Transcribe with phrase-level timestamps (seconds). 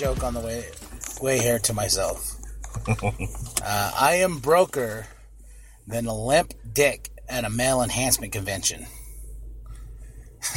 [0.00, 0.64] Joke on the way,
[1.20, 2.34] way here to myself.
[2.88, 5.06] uh, I am broker
[5.86, 8.86] than a limp dick at a male enhancement convention.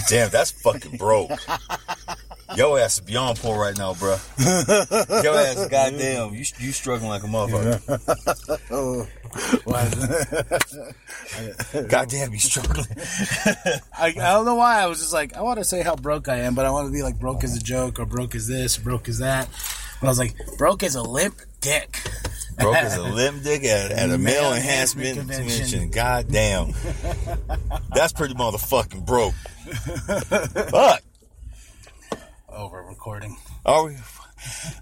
[0.07, 1.31] Damn, that's fucking broke.
[2.55, 4.17] Yo ass is beyond poor right now, bro.
[4.39, 6.33] Yo ass goddamn.
[6.33, 9.09] You you struggling like a motherfucker.
[11.89, 12.85] goddamn, you struggling.
[13.97, 14.81] I, I don't know why.
[14.81, 16.87] I was just like, I want to say how broke I am, but I want
[16.87, 19.49] to be like broke as a joke or broke as this, broke as that.
[19.99, 21.97] But I was like, broke as a limp dick.
[22.59, 25.89] Broke as a limb dick at, at a male Male enhancement enhancement convention.
[25.89, 26.73] God damn.
[27.93, 29.33] That's pretty motherfucking broke.
[30.69, 31.01] Fuck.
[33.03, 33.35] Recording.
[33.65, 33.97] Oh, Are we?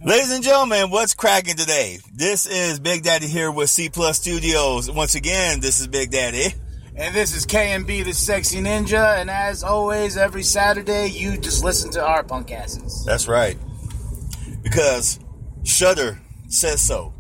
[0.06, 1.98] Ladies and gentlemen, what's cracking today?
[2.14, 4.92] This is Big Daddy here with C Plus Studios.
[4.92, 6.54] Once again, this is Big Daddy.
[6.96, 9.20] And this is KMB, the sexy ninja.
[9.20, 13.04] And as always, every Saturday, you just listen to our punk asses.
[13.08, 13.58] That's right.
[14.62, 15.20] Because
[15.64, 16.22] Shudder
[16.54, 17.14] says so.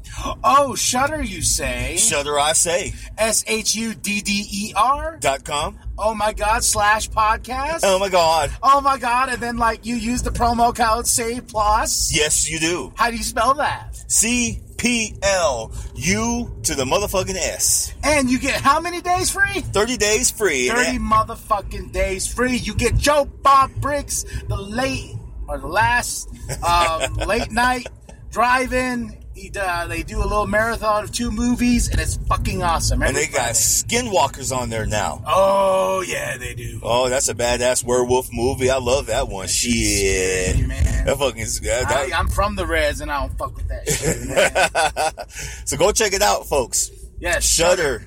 [0.44, 1.96] Oh, Shutter, you say?
[1.98, 2.94] Shudder, I say.
[3.18, 5.18] S H U D D E R?
[5.20, 5.80] Dot com.
[5.98, 7.82] Oh my god, slash podcast?
[7.84, 8.52] Oh my God.
[8.62, 12.16] Oh my god, and then like you use the promo code SAVE Plus?
[12.16, 12.94] Yes, you do.
[12.96, 13.96] How do you spell that?
[14.12, 17.94] C P L U to the motherfucking S.
[18.04, 19.62] And you get how many days free?
[19.62, 20.70] 30 days free.
[20.70, 22.58] 30 motherfucking days free.
[22.58, 25.16] You get Joe Bob Briggs, the late
[25.48, 26.30] or the last
[26.64, 27.88] um, late night
[28.32, 29.18] drive-in.
[29.42, 33.02] He, uh, they do a little marathon of two movies, and it's fucking awesome.
[33.02, 35.24] And they got skinwalkers on there now.
[35.25, 36.79] Oh yeah, they do.
[36.84, 38.69] Oh, that's a badass werewolf movie.
[38.69, 39.47] I love that one.
[39.47, 40.56] Shit.
[40.56, 41.06] Scary, man.
[41.06, 41.46] That fucking.
[41.63, 45.28] That, I, I'm from the Reds, and I don't fuck with that shit.
[45.68, 46.91] So go check it out, folks.
[47.19, 48.06] Yeah, Shudder.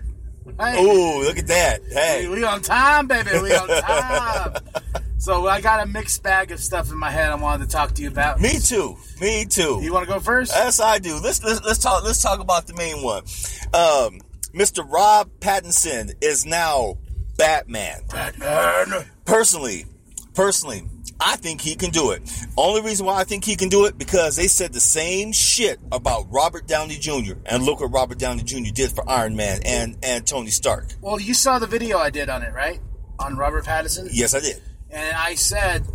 [0.60, 1.82] Hey, Ooh, look at that.
[1.82, 2.28] we, Hey.
[2.28, 3.30] we on time, baby.
[3.42, 4.54] We on time.
[5.24, 7.30] so I got a mixed bag of stuff in my head.
[7.30, 8.42] I wanted to talk to you about.
[8.42, 8.98] Me too.
[9.22, 9.80] Me too.
[9.82, 10.52] You want to go first?
[10.54, 11.18] Yes, I do.
[11.18, 12.04] Let's, let's let's talk.
[12.04, 13.22] Let's talk about the main one.
[13.72, 14.20] Um,
[14.52, 14.86] Mr.
[14.86, 16.98] Rob Pattinson is now
[17.38, 18.02] Batman.
[18.10, 19.06] Batman.
[19.24, 19.86] Personally,
[20.34, 20.82] personally,
[21.18, 22.20] I think he can do it.
[22.58, 25.80] Only reason why I think he can do it because they said the same shit
[25.90, 27.36] about Robert Downey Jr.
[27.46, 28.74] and look what Robert Downey Jr.
[28.74, 30.88] did for Iron Man and and Tony Stark.
[31.00, 32.78] Well, you saw the video I did on it, right?
[33.18, 34.10] On Robert Pattinson.
[34.12, 34.60] Yes, I did.
[34.94, 35.86] And I said,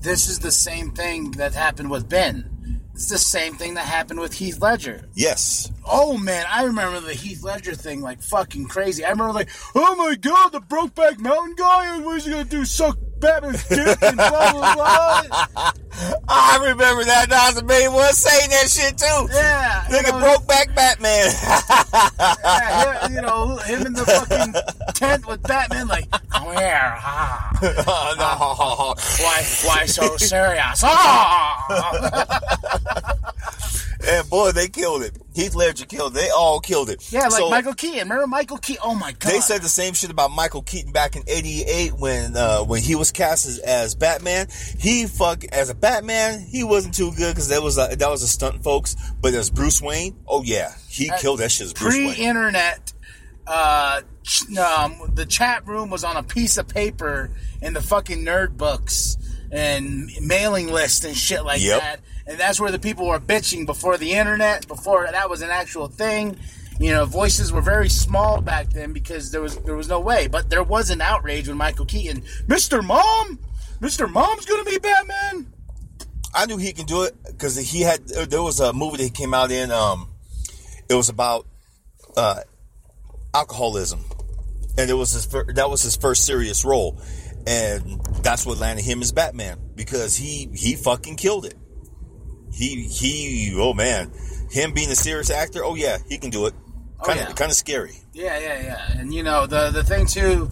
[0.00, 2.80] this is the same thing that happened with Ben.
[2.94, 5.06] It's the same thing that happened with Heath Ledger.
[5.14, 5.70] Yes.
[5.84, 9.04] Oh man, I remember the Heath Ledger thing like fucking crazy.
[9.04, 12.64] I remember like, oh my god, the Brokeback Mountain guy, what's he gonna do?
[12.64, 15.22] Suck Batman's dick and blah blah blah.
[16.28, 17.28] I remember that.
[17.30, 19.28] That was the main one saying that shit too.
[19.32, 21.30] Yeah, you Nigga know, broke back Batman.
[22.44, 24.54] yeah, you know, him in the fucking
[24.94, 26.06] tent with Batman, like,
[26.44, 26.94] where?
[26.98, 29.24] Ah, oh, no.
[29.24, 30.82] why, why so serious?
[30.84, 31.62] Ah!
[34.08, 35.16] And boy, they killed it.
[35.36, 36.20] Heath Ledger killed it.
[36.20, 37.12] They all killed it.
[37.12, 38.08] Yeah, like So, Michael Keaton.
[38.08, 38.82] Remember Michael Keaton?
[38.84, 39.30] Oh my god.
[39.32, 42.94] They said the same shit about Michael Keaton back in '88 when uh, when he
[42.94, 44.48] was cast as, as Batman.
[44.78, 46.40] He fuck as a Batman.
[46.40, 48.96] He wasn't too good because that was a, that was a stunt, folks.
[49.20, 52.92] But as Bruce Wayne, oh yeah, he Uh, killed that shit as Bruce pre-internet
[53.46, 54.00] uh
[54.58, 57.30] um, the chat room was on a piece of paper
[57.62, 59.16] in the fucking nerd books
[59.52, 61.80] and mailing list and shit like Yep.
[61.80, 65.50] that and that's where the people were bitching before the internet before that was an
[65.50, 66.36] actual thing
[66.78, 70.26] you know voices were very small back then because there was there was no way
[70.26, 73.38] but there was an outrage when michael keaton mr mom
[73.80, 75.52] mr mom's gonna be batman
[76.36, 78.06] I knew he can do it because he had.
[78.06, 79.70] There was a movie that he came out in.
[79.70, 80.10] Um,
[80.88, 81.46] it was about
[82.14, 82.40] uh,
[83.34, 84.04] alcoholism,
[84.76, 87.00] and it was his fir- that was his first serious role,
[87.46, 91.56] and that's what landed him as Batman because he he fucking killed it.
[92.52, 94.12] He he oh man,
[94.50, 95.64] him being a serious actor.
[95.64, 96.54] Oh yeah, he can do it.
[97.04, 97.34] Kind of yeah.
[97.34, 97.92] kind of scary.
[98.12, 99.00] Yeah, yeah, yeah.
[99.00, 100.50] And you know, the the thing too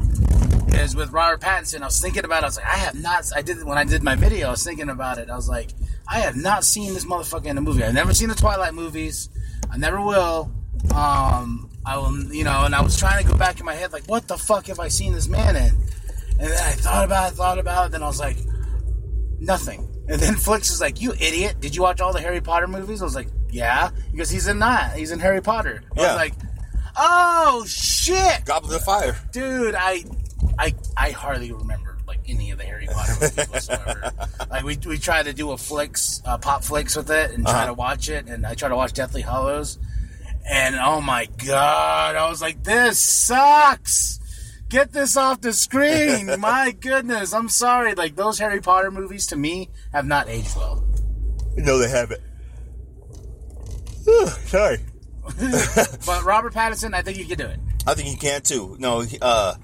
[0.75, 3.25] is with Robert Pattinson, I was thinking about it, I was like, I have not
[3.35, 5.31] I did when I did my video, I was thinking about it.
[5.31, 5.71] I was like,
[6.09, 7.85] I have not seen this motherfucker in a movie.
[7.85, 9.29] I've never seen the Twilight movies.
[9.71, 10.53] I never will.
[10.95, 13.93] Um I will you know, and I was trying to go back in my head
[13.93, 15.75] like, what the fuck have I seen this man in?
[16.41, 18.37] And then I thought about it, thought about it, then I was like,
[19.41, 19.94] Nothing.
[20.09, 21.57] And then Flix is like, "You idiot!
[21.61, 24.59] Did you watch all the Harry Potter movies?" I was like, "Yeah," because he's in
[24.59, 24.97] that.
[24.97, 25.83] He's in Harry Potter.
[25.97, 26.07] I Yeah.
[26.09, 26.35] was like,
[26.97, 29.17] "Oh shit, Goblet of Fire.
[29.33, 30.05] dude!" I,
[30.59, 34.13] I, I hardly remember like any of the Harry Potter movies whatsoever.
[34.51, 37.67] like we we tried to do a flicks, uh, Popflix with it, and try Uh-huh.
[37.69, 39.79] to watch it, and I tried to watch Deathly Hallows,
[40.49, 44.21] and oh my god, I was like, "This sucks."
[44.75, 46.27] Get this off the screen.
[46.41, 47.33] My goodness.
[47.33, 47.95] I'm sorry.
[47.95, 50.85] Like, those Harry Potter movies to me have not aged well.
[51.57, 52.21] No, they haven't.
[54.49, 54.79] Sorry.
[56.05, 57.61] But Robert Pattinson, I think you can do it.
[57.87, 58.75] I think he can too.
[58.81, 59.55] No, he- uh,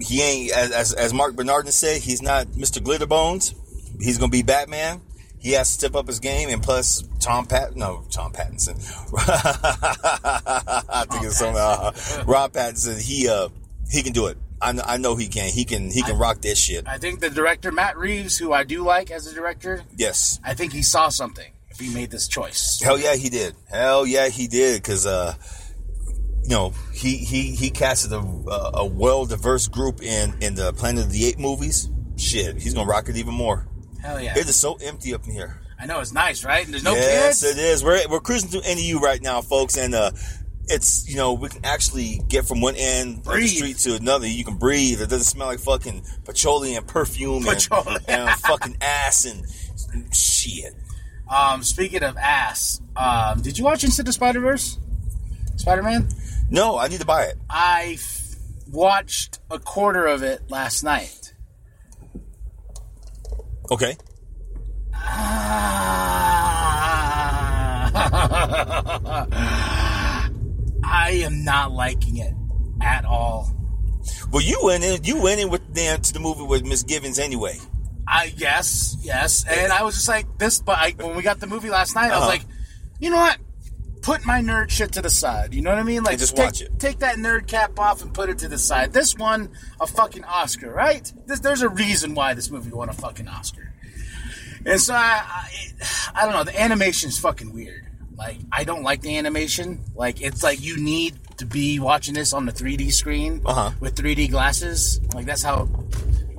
[0.00, 2.00] he ain't as, as as Mark Bernardin said.
[2.00, 2.82] He's not Mr.
[2.82, 3.54] Glitterbones.
[4.00, 5.02] He's gonna be Batman.
[5.40, 8.76] He has to step up his game, and plus Tom Pat no Tom Pattinson.
[10.90, 11.56] I think it's something.
[11.56, 11.92] Uh,
[12.26, 13.00] Rob Pattinson.
[13.00, 13.48] He uh
[13.90, 14.36] he can do it.
[14.62, 15.50] I know, I know he can.
[15.50, 16.86] He can he can rock this shit.
[16.86, 20.38] I think the director, Matt Reeves, who I do like as a director, Yes.
[20.44, 22.78] I think he saw something if he made this choice.
[22.82, 23.54] Hell yeah, he did.
[23.70, 24.82] Hell yeah, he did.
[24.82, 25.34] Because uh,
[26.42, 30.74] you know, he he he casted a a, a well diverse group in in the
[30.74, 31.88] Planet of the Apes movies.
[32.16, 33.66] Shit, he's gonna rock it even more.
[34.02, 34.38] Hell yeah.
[34.38, 35.60] It is so empty up in here.
[35.78, 36.64] I know it's nice, right?
[36.64, 37.56] And there's no yes, kids.
[37.56, 37.84] it is.
[37.84, 40.10] We're we're cruising through NAU right now, folks, and uh,
[40.66, 44.26] it's you know we can actually get from one end of the street to another.
[44.26, 45.00] You can breathe.
[45.00, 48.02] It doesn't smell like fucking petroleum, perfume, and, Petroleum.
[48.08, 50.74] and fucking ass and shit.
[51.30, 54.78] Um, speaking of ass, um, did you watch Into the Spider Verse?
[55.56, 56.08] Spider Man.
[56.50, 57.36] No, I need to buy it.
[57.48, 58.34] I f-
[58.68, 61.19] watched a quarter of it last night.
[63.70, 63.96] Okay.
[70.84, 72.34] I am not liking it
[72.80, 73.52] at all.
[74.32, 75.04] Well, you went in.
[75.04, 77.58] You went in with them to the movie with misgivings anyway.
[78.06, 80.60] I yes, yes, and I was just like this.
[80.60, 82.20] But I, when we got the movie last night, I Uh-huh.
[82.20, 82.42] was like,
[82.98, 83.38] you know what?
[84.02, 85.52] Put my nerd shit to the side.
[85.54, 86.02] You know what I mean?
[86.02, 86.78] Like just take, watch it.
[86.78, 88.92] Take that nerd cap off and put it to the side.
[88.92, 89.50] This won
[89.80, 91.12] a fucking Oscar, right?
[91.26, 93.72] This, there's a reason why this movie won a fucking Oscar.
[94.64, 95.50] And so I, I,
[96.14, 96.44] I don't know.
[96.44, 97.86] The animation is fucking weird.
[98.16, 99.82] Like I don't like the animation.
[99.94, 103.70] Like it's like you need to be watching this on the 3D screen Uh-huh.
[103.80, 105.00] with 3D glasses.
[105.14, 105.68] Like that's how,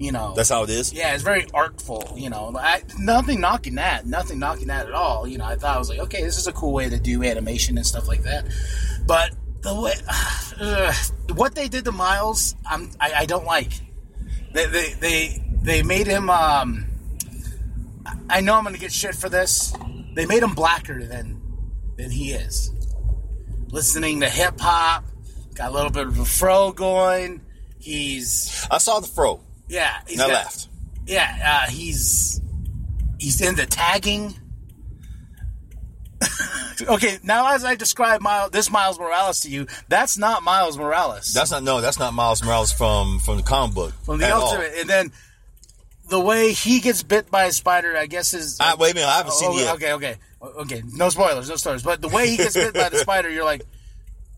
[0.01, 0.33] you know.
[0.35, 0.91] That's how it is.
[0.91, 2.51] Yeah, it's very artful, you know.
[2.57, 5.27] I, nothing knocking that, nothing knocking that at all.
[5.27, 7.23] You know, I thought I was like, okay, this is a cool way to do
[7.23, 8.45] animation and stuff like that.
[9.05, 9.93] But the way,
[10.59, 10.95] ugh,
[11.35, 13.73] what they did to Miles, I'm, I, I don't like.
[14.53, 16.31] They, they, they, they made him.
[16.31, 16.87] Um,
[18.27, 19.71] I know I'm going to get shit for this.
[20.15, 21.39] They made him blacker than
[21.97, 22.71] than he is.
[23.69, 25.05] Listening to hip hop,
[25.53, 27.41] got a little bit of a fro going.
[27.77, 29.41] He's I saw the fro.
[29.71, 29.97] Yeah.
[30.07, 30.67] He's I got- laughed.
[31.07, 32.41] yeah, uh, he's
[33.19, 34.35] he's into tagging.
[36.87, 41.33] okay, now as I describe Miles, this Miles Morales to you, that's not Miles Morales
[41.33, 41.81] That's not no.
[41.81, 43.93] That's not Miles Morales from from the comic book.
[44.03, 44.43] from the at all.
[44.49, 44.73] Ultimate.
[44.79, 45.11] And then
[46.09, 49.07] the way he gets bit by a spider, I guess is I, wait a minute.
[49.07, 49.75] I haven't seen Oh, it yet.
[49.75, 50.83] okay, okay, okay.
[50.93, 51.83] No spoilers, no spoilers.
[51.83, 53.63] But the way he gets bit by the spider, you're like,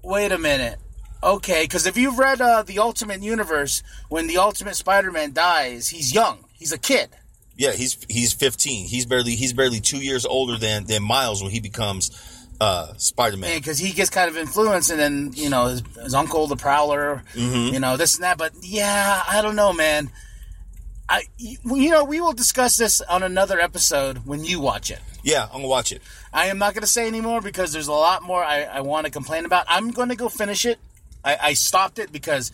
[0.04, 0.78] wait a minute.
[1.24, 6.14] Okay, because if you've read uh, the Ultimate Universe, when the Ultimate Spider-Man dies, he's
[6.14, 6.44] young.
[6.54, 7.10] He's a kid.
[7.56, 8.88] Yeah, he's he's 15.
[8.88, 12.12] He's barely he's barely two years older than than Miles when he becomes
[12.60, 13.58] uh, Spider Man.
[13.58, 17.24] because he gets kind of influenced, and then you know his, his uncle, the Prowler,
[17.34, 17.74] Mm-hmm.
[17.74, 18.38] you know this and that.
[18.38, 20.10] But yeah, I don't know, man.
[21.08, 25.00] I you know we will discuss this on another episode when you watch it.
[25.24, 26.02] Yeah, I'm gonna watch it.
[26.34, 29.06] I am not going to say anymore because there's a lot more I, I want
[29.06, 29.66] to complain about.
[29.70, 30.80] I'm going to go finish it.
[31.24, 32.52] I, I stopped it because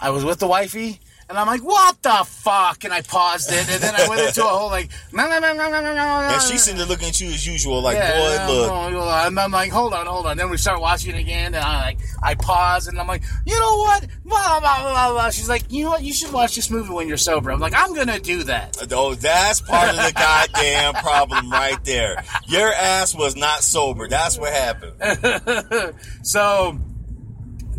[0.00, 1.00] I was with the wifey.
[1.28, 2.84] And I'm like, what the fuck?
[2.84, 5.54] And I paused it, and then I went into a whole like, no, no, no,
[5.54, 6.28] no, no, no, no.
[6.30, 9.02] And she's sitting there looking at you as usual, like, Yeah, boy, look.
[9.06, 10.36] And I'm like, hold on, hold on.
[10.36, 13.58] Then we start watching it again, and I like, I pause, and I'm like, you
[13.58, 14.06] know what?
[14.26, 15.30] Blah, blah, blah, blah.
[15.30, 16.02] She's like, you know what?
[16.02, 17.50] You should watch this movie when you're sober.
[17.50, 18.82] I'm like, I'm gonna do that.
[18.82, 22.22] Uh, oh, that's part of the goddamn problem right there.
[22.46, 24.06] Your ass was not sober.
[24.06, 25.94] That's what happened.
[26.24, 26.78] So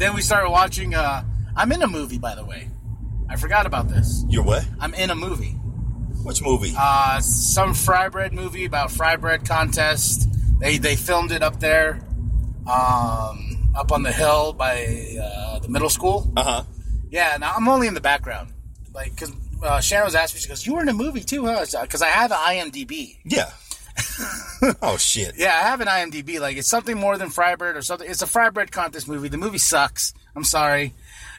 [0.03, 0.93] then we started watching.
[0.93, 1.24] Uh,
[1.55, 2.69] I'm in a movie, by the way.
[3.29, 4.25] I forgot about this.
[4.27, 4.65] You're what?
[4.79, 5.51] I'm in a movie.
[6.24, 6.74] Which movie?
[6.77, 10.27] Uh, some fry bread movie about fry bread contest.
[10.60, 12.05] They they filmed it up there,
[12.69, 16.31] um, up on the hill by uh, the middle school.
[16.36, 16.63] Uh huh.
[17.10, 18.53] Yeah, now I'm only in the background,
[18.93, 19.31] like because
[19.63, 20.41] uh, Sharon was asking me.
[20.41, 23.19] She goes, "You were in a movie too, huh?" Because I have an IMDb.
[23.24, 23.51] Yeah.
[24.81, 25.36] oh shit.
[25.38, 26.39] Yeah, I have an IMDb.
[26.39, 28.10] Like it's something more than Frybread or something.
[28.10, 29.27] It's a Frybread contest movie.
[29.27, 30.13] The movie sucks.
[30.36, 30.93] I'm sorry,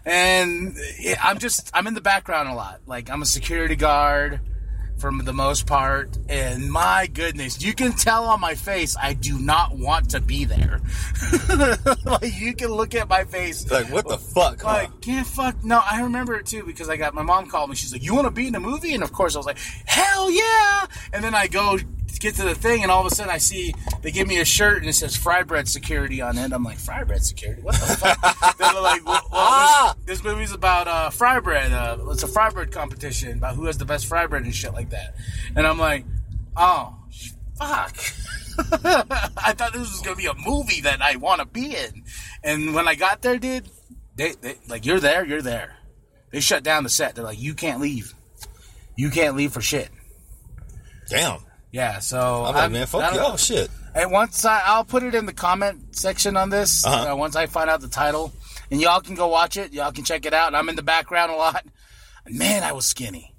[0.04, 0.76] and
[1.22, 2.80] I'm just I'm in the background a lot.
[2.86, 4.40] Like I'm a security guard
[4.98, 6.16] for the most part.
[6.28, 10.44] And my goodness, you can tell on my face I do not want to be
[10.44, 10.80] there.
[12.04, 13.70] like you can look at my face.
[13.70, 14.62] Like what the fuck?
[14.62, 14.68] Huh?
[14.68, 15.62] Like, can't fuck.
[15.64, 17.76] No, I remember it too because I got my mom called me.
[17.76, 19.58] She's like, "You want to be in the movie?" And of course, I was like,
[19.84, 21.78] "Hell yeah!" And then I go
[22.18, 24.44] get to the thing, and all of a sudden, I see they give me a
[24.44, 26.52] shirt and it says "Fry Bread Security" on it.
[26.52, 27.62] I'm like, "Fry Bread Security?
[27.62, 31.72] What the fuck?" They're like, well, well, this, this movie's about uh, fry bread.
[31.72, 34.72] Uh, it's a fry bread competition about who has the best fry bread and shit
[34.72, 35.14] like that.
[35.56, 36.04] And I'm like,
[36.56, 36.96] "Oh,
[37.58, 37.96] fuck."
[38.56, 42.04] I thought this was gonna be a movie that I want to be in,
[42.42, 43.68] and when I got there, dude,
[44.16, 45.76] they, they like you're there, you're there.
[46.30, 47.14] They shut down the set.
[47.14, 48.12] They're like, you can't leave.
[48.96, 49.88] You can't leave for shit.
[51.08, 51.38] Damn.
[51.74, 53.36] Yeah, so I'm like, man, fuck y'all.
[53.36, 53.68] Shit.
[53.96, 56.86] And once I, I'll put it in the comment section on this.
[56.86, 57.14] Uh-huh.
[57.14, 58.32] Uh, once I find out the title,
[58.70, 59.72] and y'all can go watch it.
[59.72, 60.46] Y'all can check it out.
[60.46, 61.66] And I'm in the background a lot.
[62.28, 63.34] Man, I was skinny.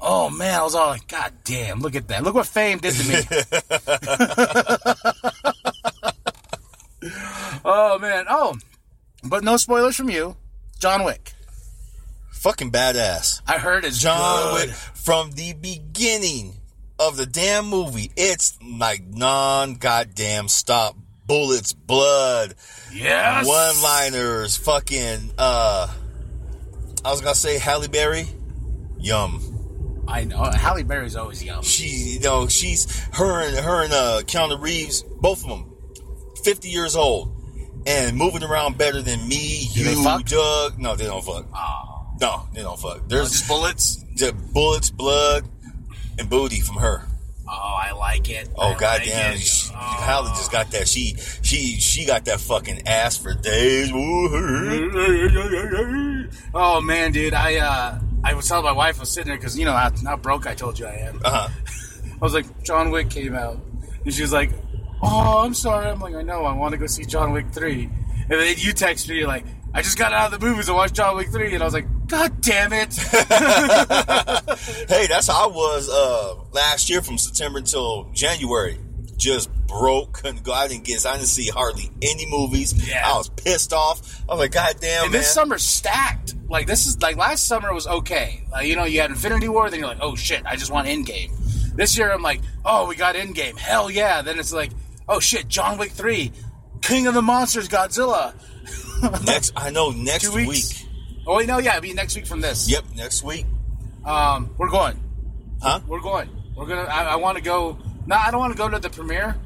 [0.00, 2.22] Oh man, I was all like, God damn, look at that.
[2.24, 3.20] Look what fame did to me.
[7.62, 8.24] oh man.
[8.30, 8.56] Oh,
[9.22, 10.34] but no spoilers from you.
[10.78, 11.34] John Wick.
[12.30, 13.42] Fucking badass.
[13.46, 14.68] I heard it's John good.
[14.68, 16.54] Wick from the beginning
[16.98, 18.10] of the damn movie.
[18.16, 20.96] It's like non goddamn stop.
[21.26, 22.54] Bullets, blood,
[22.92, 23.44] Yes.
[23.46, 25.92] one liners, fucking uh
[27.04, 28.26] I was gonna say Halle Berry.
[28.98, 30.04] Yum.
[30.08, 30.44] I know.
[30.44, 31.64] Halle Berry's always yum.
[31.64, 35.72] She you know, she's her and her and uh Keanu Reeves, both of them,
[36.44, 37.32] fifty years old.
[37.88, 40.22] And moving around better than me, Do you?
[40.24, 40.78] Doug.
[40.78, 41.46] No, they don't fuck.
[41.54, 43.08] Oh, No, they don't fuck.
[43.08, 44.04] There's just bullets.
[44.16, 45.44] just bullets, blood,
[46.18, 47.02] and booty from her.
[47.48, 48.48] Oh, I like it.
[48.56, 49.34] Oh I like goddamn!
[49.34, 49.40] it.
[49.40, 49.78] She- Oh.
[49.78, 50.88] Halle just got that.
[50.88, 53.90] She she she got that fucking ass for days.
[56.54, 59.58] Oh man, dude, I uh, I was telling my wife I was sitting there because
[59.58, 61.20] you know how, how broke I told you I am.
[61.24, 61.48] Uh-huh.
[62.14, 63.60] I was like, John Wick came out,
[64.04, 64.50] and she was like,
[65.02, 67.84] "Oh, I'm sorry." I'm like, "I know, I want to go see John Wick 3.
[68.28, 69.44] And then you text me you're like,
[69.74, 71.52] "I just got out of the movies and watched John Wick 3.
[71.54, 72.94] and I was like, "God damn it!"
[74.88, 78.78] Hey, that's how I was uh, last year from September until January.
[79.16, 80.52] Just broke, couldn't go.
[80.52, 81.04] I didn't get.
[81.06, 82.88] I didn't see hardly any movies.
[82.88, 83.02] Yeah.
[83.04, 84.22] I was pissed off.
[84.28, 85.20] I was like, God damn, and man.
[85.20, 86.34] this summer's stacked.
[86.48, 88.44] Like this is like last summer was okay.
[88.50, 90.86] Like, you know, you had Infinity War, then you're like, "Oh shit, I just want
[90.86, 91.32] Endgame."
[91.74, 93.58] This year, I'm like, "Oh, we got Endgame.
[93.58, 94.70] Hell yeah!" Then it's like,
[95.08, 96.32] "Oh shit, John Wick 3,
[96.82, 98.34] King of the Monsters, Godzilla."
[99.26, 100.85] next, I know next week.
[101.26, 102.68] Oh wait, no, yeah, it'll be next week from this.
[102.70, 103.46] Yep, next week.
[104.04, 105.02] Um, we're going.
[105.60, 105.80] Huh?
[105.88, 106.30] We're going.
[106.56, 106.82] We're gonna.
[106.82, 107.78] I, I want to go.
[108.06, 109.36] No, I don't want to go to the premiere,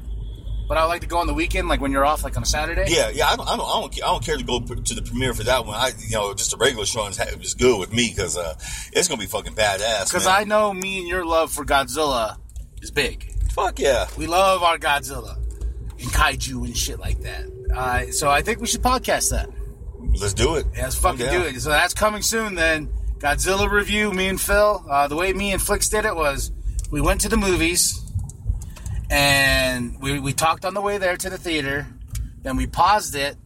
[0.67, 2.43] but I would like to go on the weekend, like when you're off, like on
[2.43, 2.85] a Saturday.
[2.87, 3.27] Yeah, yeah.
[3.27, 5.43] I don't, I don't, I don't, I don't care to go to the premiere for
[5.43, 5.75] that one.
[5.75, 8.53] I, you know, just a regular show is, is good with me because uh,
[8.93, 10.05] it's gonna be fucking badass.
[10.05, 10.27] Because.
[10.27, 12.37] I know me and your love for Godzilla
[12.83, 13.33] is big.
[13.53, 14.07] fuck yeah.
[14.17, 15.37] We love our Godzilla
[15.99, 17.45] and kaiju and shit like that.
[17.73, 19.49] Uh, so I think we should podcast that.
[20.19, 20.65] Let's do it.
[20.75, 21.59] Yeah, let's fucking do it.
[21.61, 22.89] So that's coming soon then.
[23.19, 24.83] Godzilla review, me and Phil.
[24.89, 26.51] Uh, the way me and Flix did it was
[26.89, 28.01] we went to the movies
[29.09, 31.87] and we, we talked on the way there to the theater.
[32.41, 33.37] Then we paused it.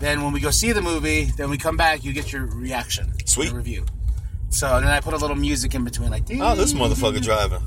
[0.00, 3.12] Then when we go see the movie, then we come back, you get your reaction.
[3.24, 3.48] Sweet.
[3.48, 3.84] your review.
[4.50, 7.62] So then I put a little music in between like Oh, this motherfucker driving.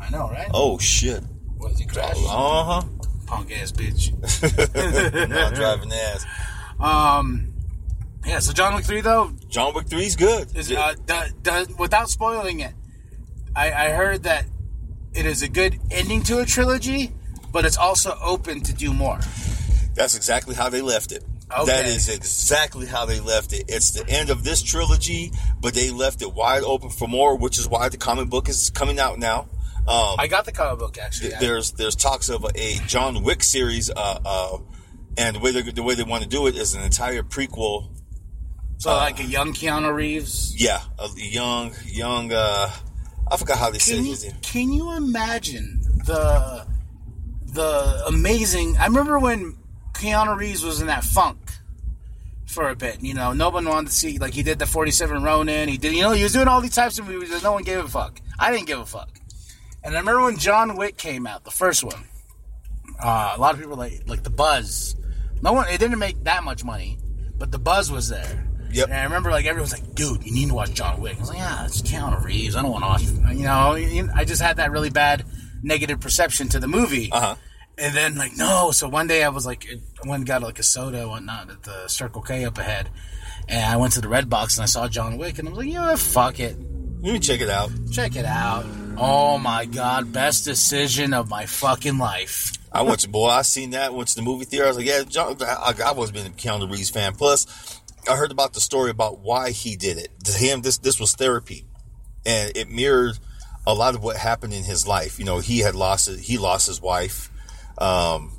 [0.00, 0.48] I know, right?
[0.54, 1.22] Oh shit.
[1.58, 2.16] What is he crash?
[2.18, 2.82] Uh huh.
[3.26, 4.12] Punk ass bitch.
[5.28, 6.24] Not driving ass.
[6.80, 7.49] Um,
[8.24, 8.38] yeah.
[8.38, 10.56] So John Wick three though John Wick Three's good.
[10.56, 10.94] is uh,
[11.78, 12.74] without spoiling it.
[13.54, 14.46] I, I heard that
[15.12, 17.12] it is a good ending to a trilogy,
[17.52, 19.18] but it's also open to do more.
[19.94, 21.24] That's exactly how they left it.
[21.52, 21.66] Okay.
[21.66, 23.64] That is exactly how they left it.
[23.66, 27.58] It's the end of this trilogy, but they left it wide open for more, which
[27.58, 29.48] is why the comic book is coming out now.
[29.88, 31.30] Um, I got the comic book actually.
[31.30, 34.58] th- there's there's talks of a John Wick series, uh, uh,
[35.16, 37.88] and the way the way they want to do it is an entire prequel.
[38.80, 40.54] So like a young Keanu Reeves.
[40.60, 42.32] Yeah, a young young.
[42.32, 42.70] Uh,
[43.30, 44.36] I forgot how they said Can you, his name.
[44.42, 46.66] can you imagine the
[47.52, 48.76] the amazing?
[48.78, 49.56] I remember when
[49.92, 51.38] Keanu Reeves was in that funk
[52.46, 53.02] for a bit.
[53.02, 55.68] You know, no one wanted to see like he did the Forty Seven Ronin.
[55.68, 57.62] He did, you know, he was doing all these types of movies that no one
[57.62, 58.20] gave a fuck.
[58.38, 59.10] I didn't give a fuck.
[59.84, 62.04] And I remember when John Wick came out, the first one.
[63.02, 64.96] Uh, a lot of people like like the buzz.
[65.42, 66.98] No one, it didn't make that much money,
[67.38, 68.46] but the buzz was there.
[68.72, 68.88] Yep.
[68.88, 71.20] And I remember like everyone was like, "Dude, you need to watch John Wick." I
[71.20, 72.56] was like, "Yeah, it's Keanu Reeves.
[72.56, 75.24] I don't want to watch." You know, I just had that really bad
[75.62, 77.10] negative perception to the movie.
[77.12, 77.34] Uh huh.
[77.78, 80.58] And then like no, so one day I was like, I went and got like
[80.58, 82.90] a soda and whatnot at the Circle K up ahead,
[83.48, 85.64] and I went to the Red Box and I saw John Wick and I was
[85.64, 86.56] like, what, fuck it,
[87.00, 87.70] Let me check it out.
[87.90, 88.66] check it out.
[88.98, 92.52] Oh my god, best decision of my fucking life.
[92.72, 93.28] I went to boy.
[93.28, 93.94] I seen that.
[93.94, 94.66] Went to the movie theater.
[94.66, 97.14] I was like, yeah, John, I, I was been a Keanu Reeves fan.
[97.14, 100.10] Plus, I heard about the story about why he did it.
[100.24, 101.64] To him, this this was therapy,
[102.24, 103.18] and it mirrored
[103.66, 105.18] a lot of what happened in his life.
[105.18, 107.30] You know, he had lost he lost his wife,
[107.78, 108.32] um,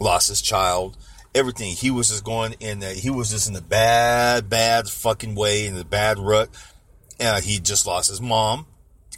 [0.00, 0.96] lost his child,
[1.34, 1.74] everything.
[1.74, 5.66] He was just going in that he was just in a bad, bad fucking way
[5.66, 6.50] in a bad rut.
[7.20, 8.66] Uh, he just lost his mom,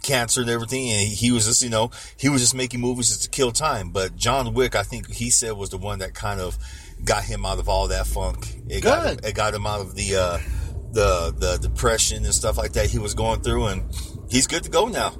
[0.03, 3.23] cancer and everything, and he was just you know he was just making movies just
[3.23, 3.91] to kill time.
[3.91, 6.57] But John Wick, I think he said was the one that kind of
[7.03, 8.55] got him out of all that funk.
[8.67, 10.39] It got him, it got him out of the uh,
[10.91, 13.83] the the depression and stuff like that he was going through, and
[14.29, 15.13] he's good to go now.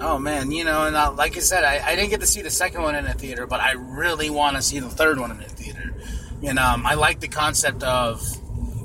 [0.00, 2.42] Oh man, you know, and uh, like I said, I, I didn't get to see
[2.42, 5.30] the second one in the theater, but I really want to see the third one
[5.30, 5.94] in the theater.
[6.42, 8.22] And um, I like the concept of,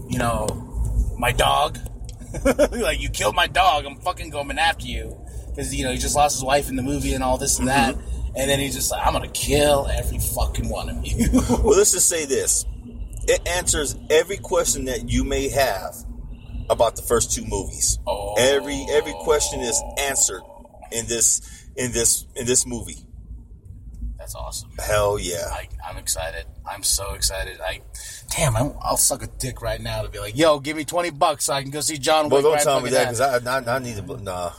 [0.07, 0.47] you know,
[1.17, 1.77] my dog.
[2.71, 6.15] like you killed my dog, I'm fucking coming after you because you know he just
[6.15, 7.95] lost his wife in the movie and all this and that,
[8.35, 11.29] and then he's just like, I'm gonna kill every fucking one of you.
[11.49, 12.65] Well, let's just say this:
[13.27, 15.95] it answers every question that you may have
[16.69, 17.99] about the first two movies.
[18.07, 18.35] Oh.
[18.37, 20.41] Every every question is answered
[20.91, 21.41] in this
[21.75, 23.05] in this in this movie.
[24.29, 24.69] That's awesome.
[24.77, 25.47] Hell yeah!
[25.51, 26.45] I, I'm excited.
[26.63, 27.59] I'm so excited.
[27.61, 27.81] I,
[28.29, 31.09] damn, I, I'll suck a dick right now to be like, yo, give me twenty
[31.09, 32.33] bucks so I can go see John Wick.
[32.33, 34.51] Well, don't right tell me that because I, I I need to nah.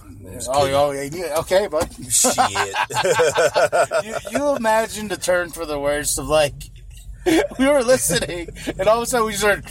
[0.48, 1.88] Oh, oh, yeah, okay, bud.
[2.10, 2.36] shit.
[4.04, 6.54] you, you imagine the turn for the worst of like,
[7.24, 9.64] we were listening, and all of a sudden we just heard,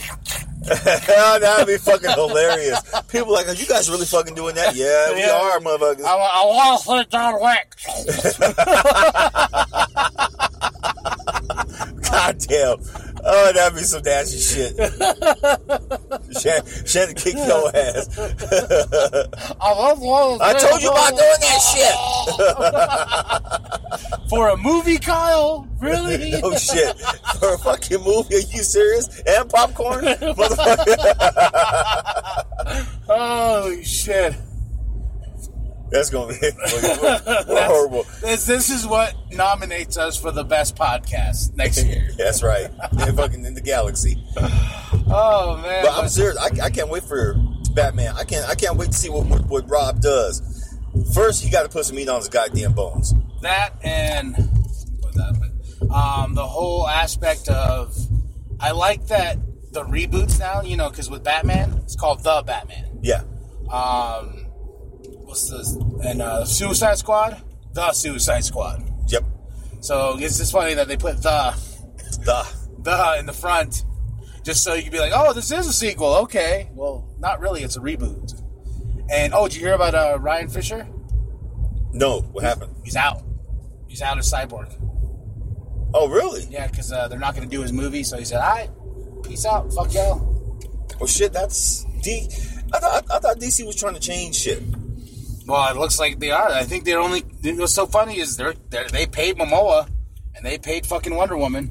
[1.40, 2.80] That'd be fucking hilarious.
[3.08, 4.74] People like, are you guys really fucking doing that?
[4.74, 5.32] Yeah, we Yeah.
[5.40, 6.04] are, motherfuckers.
[6.04, 7.76] I, I want to see John Wick.
[12.10, 12.78] God damn.
[13.24, 14.76] Oh, that'd be some nasty shit.
[16.40, 18.08] Shannon, Shannon kick your ass.
[19.60, 21.94] I, to I told you about doing that shit.
[24.30, 25.66] For a movie, Kyle?
[25.80, 26.34] Really?
[26.42, 26.96] Oh shit!
[27.38, 28.36] For a fucking movie?
[28.36, 29.08] Are you serious?
[29.26, 30.96] And popcorn, motherfucker.
[33.06, 34.34] Holy shit.
[35.90, 36.38] That's gonna be
[36.82, 38.06] we're, we're horrible.
[38.20, 42.10] This, this is what nominates us for the best podcast next year.
[42.16, 42.70] That's right.
[43.06, 44.22] In fucking in the galaxy.
[45.12, 45.84] Oh, man.
[45.84, 46.36] But I'm serious.
[46.36, 47.34] I, I can't wait for
[47.74, 48.14] Batman.
[48.16, 48.48] I can't.
[48.48, 50.40] I can't wait to see what what, what Rob does.
[51.12, 53.12] First, he got to put some meat on his goddamn bones.
[53.42, 54.36] that and
[55.00, 55.36] what that,
[55.80, 57.96] but, um, the whole aspect of
[58.60, 59.38] I like that
[59.72, 60.62] the reboots now.
[60.62, 63.00] You know, because with Batman, it's called the Batman.
[63.02, 63.22] Yeah.
[63.72, 64.46] Um,
[65.30, 65.74] what's this?
[66.04, 67.40] And uh, Suicide Squad,
[67.72, 68.82] the Suicide Squad.
[69.08, 69.24] Yep.
[69.80, 71.54] So it's just funny that they put the
[72.24, 72.46] The.
[72.82, 73.84] the in the front,
[74.42, 76.14] just so you can be like, oh, this is a sequel.
[76.22, 77.62] Okay, well, not really.
[77.62, 78.42] It's a reboot.
[79.12, 80.86] And oh, did you hear about uh, Ray Fisher?
[81.92, 82.20] No.
[82.20, 82.74] What happened?
[82.84, 83.22] He's out.
[83.88, 84.72] He's out of Cyborg.
[85.92, 86.46] Oh, really?
[86.48, 88.04] Yeah, because uh, they're not going to do his movie.
[88.04, 88.70] So he said, all right,
[89.24, 89.72] peace out.
[89.72, 90.58] Fuck y'all.
[90.98, 91.32] Well, shit.
[91.32, 92.28] That's D.
[92.72, 94.62] I thought I thought DC was trying to change shit.
[95.50, 96.48] Well, it looks like they are.
[96.50, 97.20] I think they're only.
[97.42, 99.88] What's so funny is they're, they're they paid Momoa,
[100.36, 101.70] and they paid fucking Wonder Woman.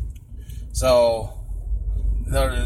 [0.74, 1.34] So,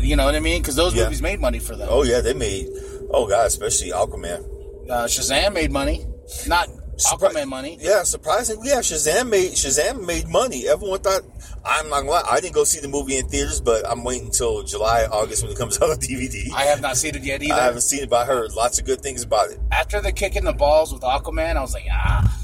[0.02, 0.62] you know what I mean?
[0.62, 1.04] Because those Yeah.
[1.06, 1.88] movies made money for them.
[1.90, 2.68] Oh yeah, they made.
[3.12, 4.44] Oh god, especially Aquaman.
[4.90, 6.06] Uh, Shazam made money,
[6.48, 7.78] not Surpri- Aquaman money.
[7.80, 10.68] Yeah, surprisingly, yeah, Shazam made Shazam made money.
[10.68, 11.22] Everyone thought
[11.66, 14.26] I'm not gonna lie, I didn't go see the movie in theaters, but I'm waiting
[14.26, 16.52] until July, August when it comes out on DVD.
[16.54, 17.54] I have not seen it yet either.
[17.54, 19.60] I haven't seen it, but I heard lots of good things about it.
[19.72, 22.40] After the kick in the balls with Aquaman, I was like, ah,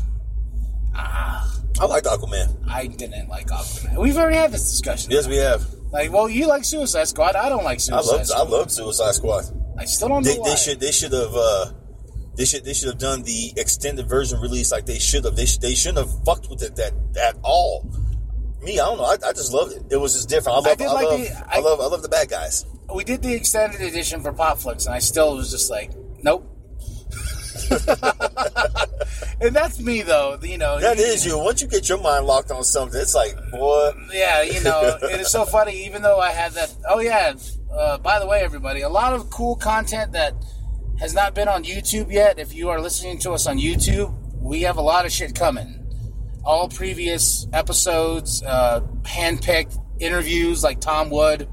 [0.95, 1.55] ah.
[1.81, 2.67] I liked Aquaman.
[2.69, 3.97] I didn't like Aquaman.
[3.97, 5.11] We've already had this discussion.
[5.11, 5.65] Yes, we have.
[5.91, 7.35] Like, well, you like Suicide Squad.
[7.35, 9.45] I don't like I Suicide love I love Suicide Squad.
[9.77, 11.71] I still don't know They, they should they should have uh,
[12.35, 15.35] they should they should have done the extended version release like they should have.
[15.35, 17.89] They sh- they shouldn't have fucked with it that at all.
[18.63, 19.05] Me, I don't know.
[19.05, 19.83] I, I just loved it.
[19.91, 20.57] It was just different.
[20.57, 22.65] I love I, did like love, the- I, I- love I love the bad guys.
[22.93, 25.91] we did the extended edition for Popflix, and I still was just like,
[26.23, 26.45] nope.
[29.41, 30.37] and that's me, though.
[30.41, 31.37] You know, That is you.
[31.37, 35.21] Once you get your mind locked on something, it's like, boy, Yeah, you know, it
[35.21, 35.85] is so funny.
[35.85, 36.73] Even though I had that.
[36.89, 37.33] Oh yeah.
[37.71, 40.33] Uh, by the way, everybody, a lot of cool content that
[40.99, 42.39] has not been on YouTube yet.
[42.39, 45.78] If you are listening to us on YouTube, we have a lot of shit coming.
[46.43, 51.47] All previous episodes, uh, handpicked interviews like Tom Wood,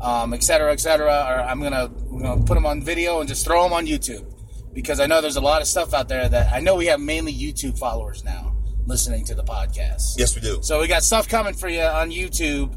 [0.00, 1.26] um, et cetera, et cetera.
[1.28, 4.24] Or I'm gonna, I'm gonna put them on video and just throw them on YouTube
[4.72, 7.00] because I know there's a lot of stuff out there that I know we have
[7.00, 8.54] mainly YouTube followers now
[8.86, 10.18] listening to the podcast.
[10.18, 10.58] yes, we do.
[10.62, 12.74] So we got stuff coming for you on YouTube.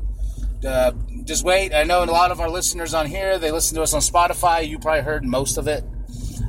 [0.64, 0.92] Uh,
[1.24, 1.74] just wait.
[1.74, 4.68] I know a lot of our listeners on here, they listen to us on Spotify.
[4.68, 5.84] You probably heard most of it.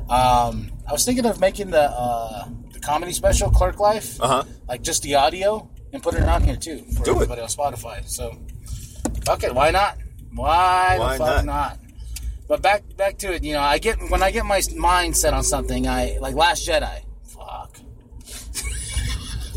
[0.09, 4.21] Um, I was thinking of making the, uh, the comedy special, Clerk Life.
[4.21, 4.43] Uh huh.
[4.67, 7.15] Like just the audio, and put it on here too for Do it.
[7.15, 8.07] everybody on Spotify.
[8.07, 8.37] So,
[9.29, 9.97] okay, why not?
[10.33, 11.45] Why, Why the fuck not?
[11.45, 11.79] not?
[12.47, 13.43] But back back to it.
[13.43, 15.87] You know, I get when I get my mind set on something.
[15.87, 17.01] I like Last Jedi.
[17.27, 17.77] Fuck.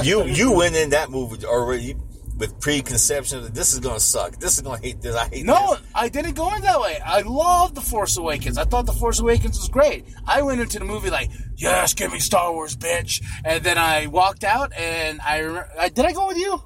[0.03, 1.97] You you went in that movie already
[2.37, 4.39] with preconception that this is gonna suck.
[4.39, 5.17] This is gonna hate this.
[5.17, 5.45] I hate this.
[5.45, 5.83] No, this.
[5.95, 6.99] I didn't go in that way.
[7.05, 8.59] I loved The Force Awakens.
[8.59, 10.05] I thought The Force Awakens was great.
[10.27, 13.23] I went into the movie like, yes, give me Star Wars, bitch.
[13.45, 16.63] And then I walked out and I, remember, I did I go with you?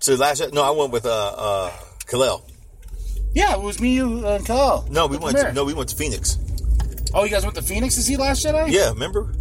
[0.00, 1.70] So last no, I went with uh uh
[2.06, 2.42] Kalel.
[3.32, 4.86] Yeah, it was me, you, and Kyle.
[4.90, 6.36] No, we went to, no, we went to Phoenix.
[7.14, 8.70] Oh, you guys went to Phoenix to see Last Jedi?
[8.70, 9.32] Yeah, remember?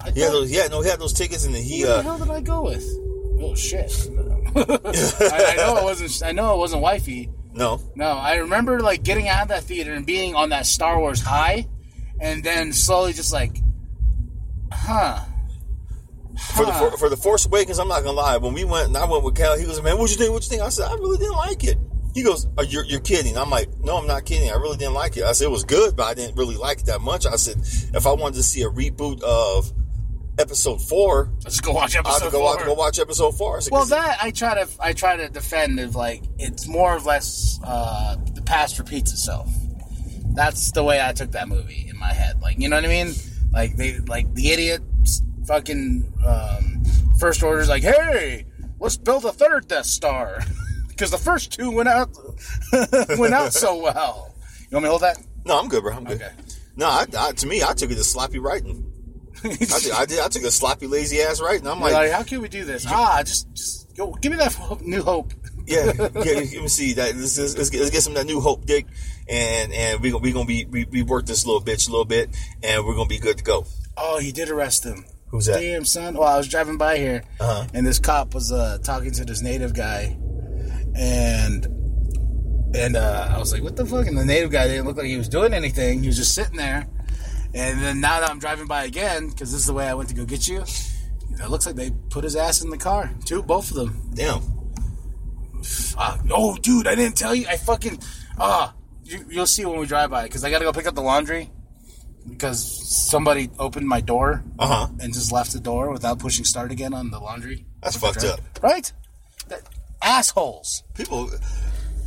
[0.00, 1.96] I He had those, yeah, no, he had those tickets, and then he Who the
[1.96, 2.84] uh hell did I go with?
[3.40, 3.90] Oh shit!
[4.56, 6.22] I, I know it wasn't.
[6.28, 7.30] I know it wasn't wifey.
[7.52, 7.80] no.
[7.94, 11.20] No, I remember like getting out of that theater and being on that Star Wars
[11.20, 11.66] high,
[12.20, 13.58] and then slowly just like,
[14.72, 15.24] huh.
[16.54, 18.36] For the for, for the Force Awakens, I'm not gonna lie.
[18.38, 19.56] When we went, and I went with Cal.
[19.58, 20.32] He goes, "Man, what you think?
[20.32, 21.78] What you think?" I said, "I really didn't like it."
[22.14, 24.50] He goes, oh, "You're you're kidding." I'm like, "No, I'm not kidding.
[24.50, 26.80] I really didn't like it." I said, "It was good, but I didn't really like
[26.80, 27.58] it that much." I said,
[27.94, 29.72] "If I wanted to see a reboot of
[30.38, 32.58] Episode four, Let's go watch I'd episode go four.
[32.60, 33.58] out go watch Episode four.
[33.58, 36.66] I said, Well, 'Cause- that I try to I try to defend of like it's
[36.66, 39.48] more or less uh, the past repeats itself.
[40.34, 42.40] That's the way I took that movie in my head.
[42.40, 43.12] Like you know what I mean?
[43.52, 44.80] Like they like the idiot
[45.46, 46.82] fucking um,
[47.18, 48.46] first order's like, hey,
[48.80, 50.38] let's build a third Death Star
[50.88, 52.08] because the first two went out
[53.18, 54.34] went out so well.
[54.70, 55.18] You want me to hold that?
[55.44, 55.92] no, I'm good, bro.
[55.94, 56.22] I'm good.
[56.22, 56.30] Okay.
[56.76, 58.88] No, I, I, to me, I took it as sloppy writing.
[59.44, 59.48] I
[59.80, 60.20] did, I did.
[60.20, 61.66] I took a sloppy, lazy ass writing.
[61.66, 62.86] I'm like, like, how can we do this?
[62.88, 65.32] Ah, just just go give me that hope- new hope.
[65.66, 66.02] yeah, yeah.
[66.02, 67.14] Let me see that.
[67.16, 68.86] Let's, let's, let's, get, let's get some of that new hope, Dick,
[69.28, 72.30] and and we we gonna be we, we work this little bitch a little bit,
[72.62, 73.66] and we're gonna be good to go.
[73.96, 75.04] Oh, he did arrest him.
[75.28, 75.60] Who's that?
[75.60, 76.14] Damn, son.
[76.14, 77.66] Well, I was driving by here, Uh-huh.
[77.74, 80.16] and this cop was uh, talking to this native guy,
[80.94, 81.66] and
[82.74, 85.06] and uh, I was like, "What the fuck?" And the native guy didn't look like
[85.06, 86.00] he was doing anything.
[86.02, 86.86] He was just sitting there.
[87.54, 90.08] And then now that I'm driving by again, because this is the way I went
[90.08, 93.10] to go get you, it looks like they put his ass in the car.
[93.24, 94.10] Two, both of them.
[94.14, 94.40] Damn.
[95.96, 97.46] Uh, oh, dude, I didn't tell you.
[97.48, 97.98] I fucking.
[98.38, 100.94] Ah, you, you'll see when we drive by, because I got to go pick up
[100.94, 101.50] the laundry.
[102.28, 102.60] Because
[103.10, 104.88] somebody opened my door Uh huh.
[105.00, 107.66] and just left the door without pushing start again on the laundry.
[107.82, 108.40] That's fucked up.
[108.62, 108.92] right?
[109.48, 109.62] That,
[110.00, 110.84] assholes.
[110.94, 111.30] People,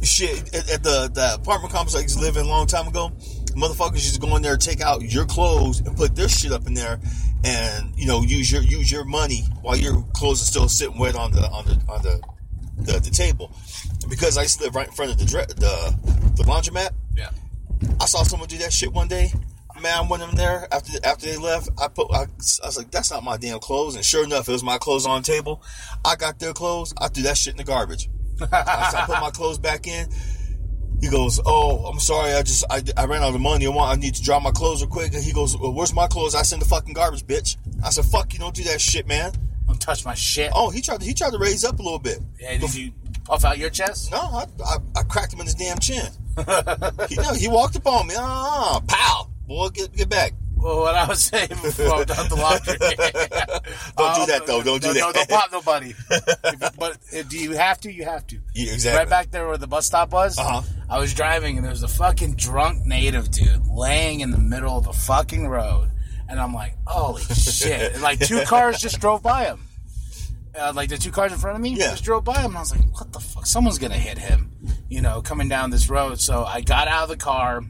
[0.02, 0.54] shit.
[0.56, 3.12] At, at the the apartment complex I used to live in a long time ago,
[3.56, 6.74] motherfuckers just go in there, take out your clothes, and put their shit up in
[6.74, 7.00] there,
[7.44, 11.16] and you know use your use your money while your clothes are still sitting wet
[11.16, 12.22] on the on the on the
[12.78, 13.52] the, the table.
[14.10, 16.90] Because I used to live right in front of the the the laundromat.
[17.16, 17.30] Yeah.
[18.00, 19.32] I saw someone do that shit one day.
[19.82, 21.70] Man, I went in there after after they left.
[21.82, 22.28] I put I, I
[22.66, 25.22] was like, "That's not my damn clothes." And sure enough, it was my clothes on
[25.22, 25.62] the table.
[26.06, 26.94] I got their clothes.
[26.98, 28.10] I threw that shit in the garbage.
[28.42, 30.08] I, I put my clothes back in.
[31.02, 32.34] He goes, "Oh, I'm sorry.
[32.34, 33.66] I just I, I ran out of money.
[33.66, 35.94] I want I need to drop my clothes real quick." And he goes, well, "Where's
[35.94, 37.58] my clothes?" I sent the fucking garbage, bitch.
[37.84, 38.40] I said, "Fuck you!
[38.40, 39.32] Don't do that shit, man."
[39.68, 40.52] Don't touch my shit.
[40.54, 42.20] Oh, he tried to he tried to raise up a little bit.
[42.40, 42.92] Yeah, did you
[43.26, 44.12] puff out your chest?
[44.12, 46.06] No, I, I, I cracked him in his damn chin.
[47.10, 48.16] he, no, he walked up on me.
[48.18, 49.30] Ah, pow!
[49.48, 50.34] Boy, get get back.
[50.66, 52.76] Well, what I was saying before done the laundry.
[53.96, 54.64] Don't do that, though.
[54.64, 55.00] Don't do no, that.
[55.00, 55.94] No, don't pop nobody.
[56.10, 57.94] If but if, do you have to?
[57.94, 58.40] You have to.
[58.56, 58.98] Yeah, exactly.
[58.98, 60.40] Right back there where the bus stop was.
[60.40, 60.64] Uh-huh.
[60.90, 64.76] I was driving and there was a fucking drunk native dude laying in the middle
[64.76, 65.92] of the fucking road,
[66.28, 67.94] and I'm like, holy shit!
[67.94, 69.60] And like two cars just drove by him.
[70.60, 71.92] Uh, like the two cars in front of me Yeah.
[71.92, 72.46] just drove by him.
[72.46, 73.46] And I was like, what the fuck?
[73.46, 74.50] Someone's gonna hit him,
[74.90, 76.20] you know, coming down this road.
[76.20, 77.62] So I got out of the car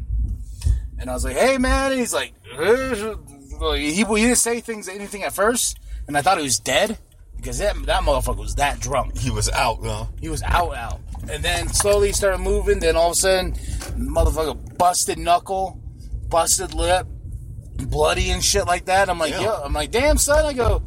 [1.00, 1.92] and I was like, hey man.
[1.92, 6.38] And he's like, Uh, he, he didn't say things anything at first, and I thought
[6.38, 6.98] he was dead
[7.38, 9.18] because that that motherfucker was that drunk.
[9.18, 10.06] He was out, huh?
[10.20, 11.00] He was out, out.
[11.30, 12.80] And then slowly started moving.
[12.80, 13.54] Then all of a sudden,
[13.98, 15.82] motherfucker busted knuckle,
[16.30, 17.08] busted lip,
[17.88, 19.10] bloody and shit like that.
[19.10, 19.42] I'm like, Yeah.
[19.44, 20.46] yo, I'm like, damn son.
[20.46, 20.84] I go,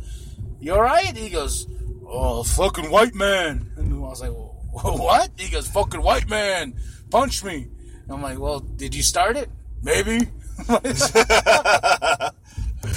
[0.60, 1.16] you all right?
[1.16, 1.66] He goes,
[2.06, 3.70] oh, fucking white man.
[3.76, 5.30] And I was like, what?
[5.38, 6.74] He goes, fucking white man,
[7.10, 7.68] punch me.
[8.04, 9.50] And I'm like, well, did you start it?
[9.82, 10.28] Maybe.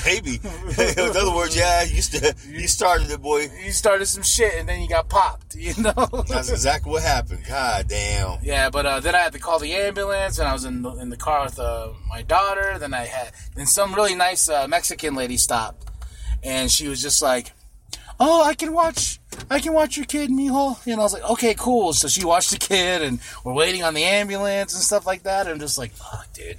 [0.06, 0.40] Baby.
[0.78, 3.48] In other words, yeah, you, st- you started it, boy.
[3.64, 6.08] you started some shit and then you got popped, you know?
[6.28, 7.44] That's exactly what happened.
[7.48, 8.40] God damn.
[8.44, 10.92] Yeah, but uh, then I had to call the ambulance, and I was in the,
[10.92, 12.78] in the car with uh, my daughter.
[12.80, 15.90] Then I had then some really nice uh, Mexican lady stopped,
[16.44, 17.52] and she was just like,
[18.22, 21.56] "Oh, I can watch, I can watch your kid, mijo." And I was like, "Okay,
[21.56, 25.24] cool." So she watched the kid, and we're waiting on the ambulance and stuff like
[25.24, 25.42] that.
[25.42, 26.58] And I'm just like, "Fuck, dude."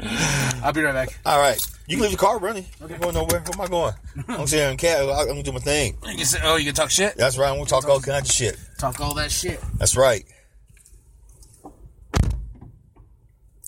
[0.62, 1.18] I'll be right back.
[1.26, 1.60] All right.
[1.88, 2.66] You can leave the car running.
[2.80, 2.94] Okay.
[2.94, 3.40] I'm going nowhere.
[3.40, 3.94] Where am I going?
[4.28, 5.00] I'm sitting in cat.
[5.00, 5.96] I'm gonna do my thing.
[6.06, 7.16] You can say, oh, you can talk shit.
[7.16, 7.48] That's right.
[7.48, 8.56] I'm gonna talk all kinds of shit.
[8.78, 9.60] Talk all that shit.
[9.78, 10.24] That's right.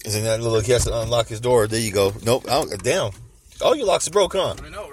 [0.04, 1.66] Is in that little he has to unlock his door.
[1.66, 2.12] There you go.
[2.24, 2.44] Nope.
[2.48, 3.12] Oh, damn.
[3.62, 4.54] All your locks are broke, huh?
[4.64, 4.89] I know?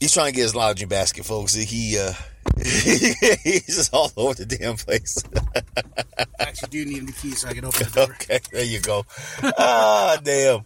[0.00, 1.54] He's trying to get his lodging basket, folks.
[1.54, 2.12] He uh
[2.56, 5.22] he's just all over the damn place.
[5.56, 8.14] I actually do need the key so I can open the door.
[8.14, 9.04] okay, there you go.
[9.42, 10.64] ah, damn.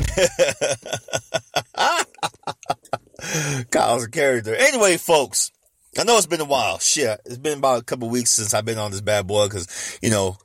[3.70, 4.54] Kyle's a character.
[4.54, 5.50] Anyway, folks,
[5.98, 6.78] I know it's been a while.
[6.78, 9.98] Shit, it's been about a couple weeks since I've been on this bad boy because
[10.02, 10.36] you know,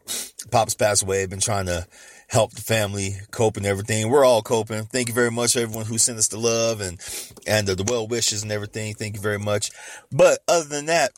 [0.52, 1.24] Pop's passed away.
[1.24, 1.88] I've been trying to
[2.28, 4.10] help the family cope and everything.
[4.10, 4.84] We're all coping.
[4.86, 7.00] Thank you very much, everyone who sent us the love and
[7.48, 8.94] and the, the well wishes and everything.
[8.96, 9.72] Thank you very much.
[10.12, 11.12] But other than that,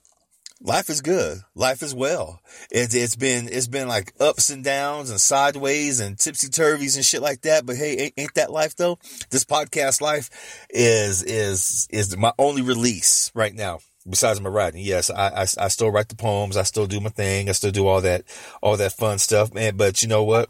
[0.62, 1.40] life is good.
[1.56, 2.40] Life is well.
[2.72, 7.06] It's it's been it's been like ups and downs and sideways and tipsy turvies and
[7.06, 7.66] shit like that.
[7.66, 9.00] But hey, ain't, ain't that life though?
[9.30, 10.30] This podcast life
[10.70, 13.80] is is is my only release right now.
[14.10, 16.56] Besides my writing, yes, I, I I still write the poems.
[16.56, 17.50] I still do my thing.
[17.50, 18.24] I still do all that
[18.62, 19.76] all that fun stuff, man.
[19.76, 20.48] But you know what?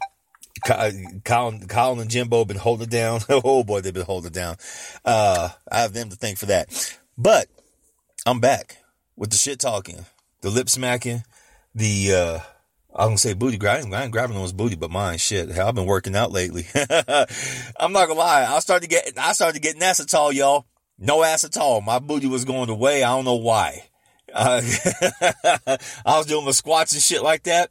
[0.64, 1.22] Colin,
[1.68, 3.20] Colin and Jimbo been holding down.
[3.28, 4.56] oh boy, they've been holding down.
[5.04, 6.96] Uh, I have them to thank for that.
[7.16, 7.48] But
[8.26, 8.78] I'm back
[9.16, 10.06] with the shit talking,
[10.42, 11.24] the lip smacking,
[11.74, 12.38] the, uh,
[12.94, 13.94] I'm gonna say booty grabbing.
[13.94, 15.18] I ain't grabbing no one's booty, but mine.
[15.18, 16.66] Shit, hell, I've been working out lately.
[16.74, 18.46] I'm not gonna lie.
[18.48, 20.66] I started to get, I started to getting acetol, y'all.
[20.98, 21.84] No acetol.
[21.84, 23.04] My booty was going away.
[23.04, 23.84] I don't know why.
[24.32, 24.60] Uh,
[26.04, 27.70] I was doing my squats and shit like that.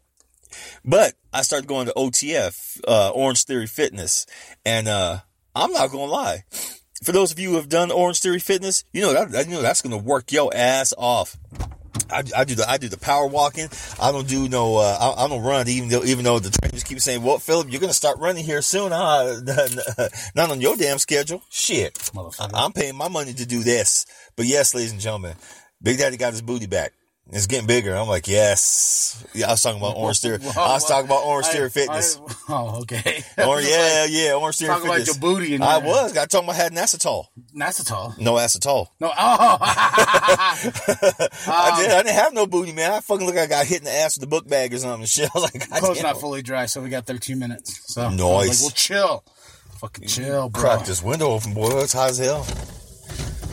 [0.83, 4.25] But I started going to OTF, uh, Orange Theory Fitness,
[4.65, 5.19] and uh,
[5.55, 6.43] I'm not gonna lie.
[7.03, 9.61] For those of you who have done Orange Theory Fitness, you know that, you know
[9.61, 11.37] that's gonna work your ass off.
[12.09, 13.67] I, I, do the I do the power walking.
[13.99, 14.77] I don't do no.
[14.77, 17.69] Uh, I, I, don't run even though even though the trainers keep saying, "Well, Philip,
[17.69, 19.41] you're gonna start running here soon." Huh?
[20.35, 21.41] Not on your damn schedule.
[21.49, 24.05] Shit, I, am paying my money to do this.
[24.35, 25.35] But yes, ladies and gentlemen,
[25.81, 26.93] Big Daddy got his booty back.
[27.29, 27.93] It's getting bigger.
[27.93, 29.25] I'm like, yes.
[29.33, 30.39] Yeah, I was talking about Orange Theory.
[30.41, 32.17] I was talking about Orange Theory Fitness.
[32.17, 33.23] I, oh, okay.
[33.37, 34.87] Or, yeah, like, yeah, Orange Theory Fitness.
[34.87, 35.55] Talking about your booty.
[35.55, 36.17] In I was.
[36.17, 37.25] I told him I had an acetol.
[37.55, 38.17] Acetol?
[38.17, 38.87] No acetol.
[38.99, 39.07] No.
[39.09, 39.57] Oh.
[39.59, 40.61] I
[41.73, 41.91] um, did.
[41.91, 42.91] I didn't have no booty, man.
[42.93, 44.77] I fucking look like I got hit in the ass with a book bag or
[44.77, 45.05] something.
[45.05, 45.29] Shit.
[45.35, 47.93] I was like, Clothes not fully dry, so we got 13 minutes.
[47.93, 48.19] So nice.
[48.19, 49.23] Like, well, chill.
[49.79, 50.61] Fucking chill, bro.
[50.61, 51.81] Crack this window open, boy.
[51.81, 52.47] It's hot as hell.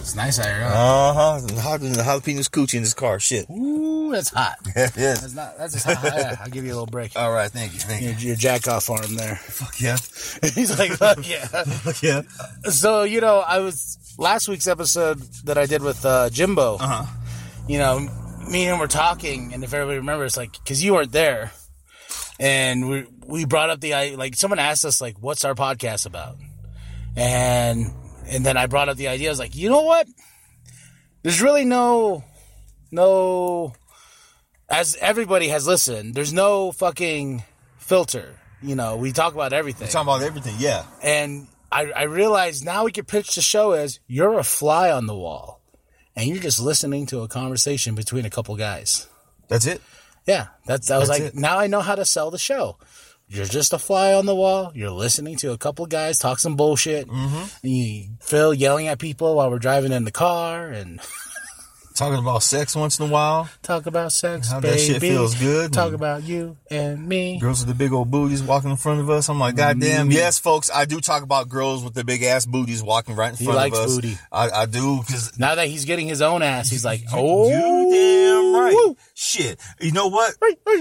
[0.05, 0.65] It's nice out here.
[0.67, 1.41] Uh huh.
[1.41, 3.19] The jalapenos coochie in this car.
[3.19, 3.49] Shit.
[3.49, 4.59] Ooh, that's hot.
[4.77, 4.89] Yeah.
[4.89, 5.57] That's not.
[5.57, 5.99] That's hot.
[6.05, 7.13] yeah, I'll give you a little break.
[7.17, 7.79] All right, thank you.
[7.79, 8.27] Thank your, you.
[8.29, 9.37] Your jack off arm there.
[9.37, 9.97] Fuck yeah.
[10.55, 11.47] He's like, fuck yeah.
[11.47, 12.21] Fuck yeah.
[12.65, 16.75] So you know, I was last week's episode that I did with uh, Jimbo.
[16.75, 17.07] Uh huh.
[17.67, 21.13] You know, me and him were talking, and if everybody remembers, like, because you weren't
[21.13, 21.51] there,
[22.39, 26.37] and we we brought up the like someone asked us like, what's our podcast about,
[27.17, 27.91] and
[28.29, 29.29] and then I brought up the idea.
[29.29, 30.07] I was like, you know what?
[31.25, 32.23] there's really no,
[32.93, 33.75] no,
[34.69, 37.43] as everybody has listened, there's no fucking
[37.79, 38.39] filter.
[38.63, 39.89] You know, we talk about everything.
[39.89, 40.85] We talk about everything, yeah.
[41.03, 45.07] And I, I realize now we can pitch the show as you're a fly on
[45.07, 45.63] the wall
[46.15, 49.09] and you're just listening to a conversation between a couple guys.
[49.49, 49.81] That's it?
[50.27, 50.49] Yeah.
[50.67, 51.35] That's, I was that's like, it.
[51.35, 52.77] now I know how to sell the show.
[53.29, 54.71] You're just a fly on the wall.
[54.75, 57.09] You're listening to a couple guys talk some bullshit.
[57.09, 57.67] Mm-hmm.
[57.67, 61.01] You Phil yelling at people while we're driving in the car and
[61.95, 63.49] talking about sex once in a while.
[63.63, 64.75] Talk about sex, how baby.
[64.75, 65.73] that shit feels good.
[65.73, 67.39] Talk about you and me.
[67.39, 69.29] Girls with the big old booties walking in front of us.
[69.29, 70.11] I'm like, goddamn.
[70.11, 70.13] Mm.
[70.13, 73.37] Yes, folks, I do talk about girls with the big ass booties walking right in
[73.37, 73.95] he front of us.
[73.95, 74.19] Booty.
[74.31, 77.91] I, I do because now that he's getting his own ass, he's like, oh, you
[77.91, 78.75] damn right.
[78.75, 78.97] Woo.
[79.15, 80.35] Shit, you know what?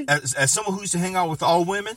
[0.08, 1.96] As, as someone who used to hang out with all women,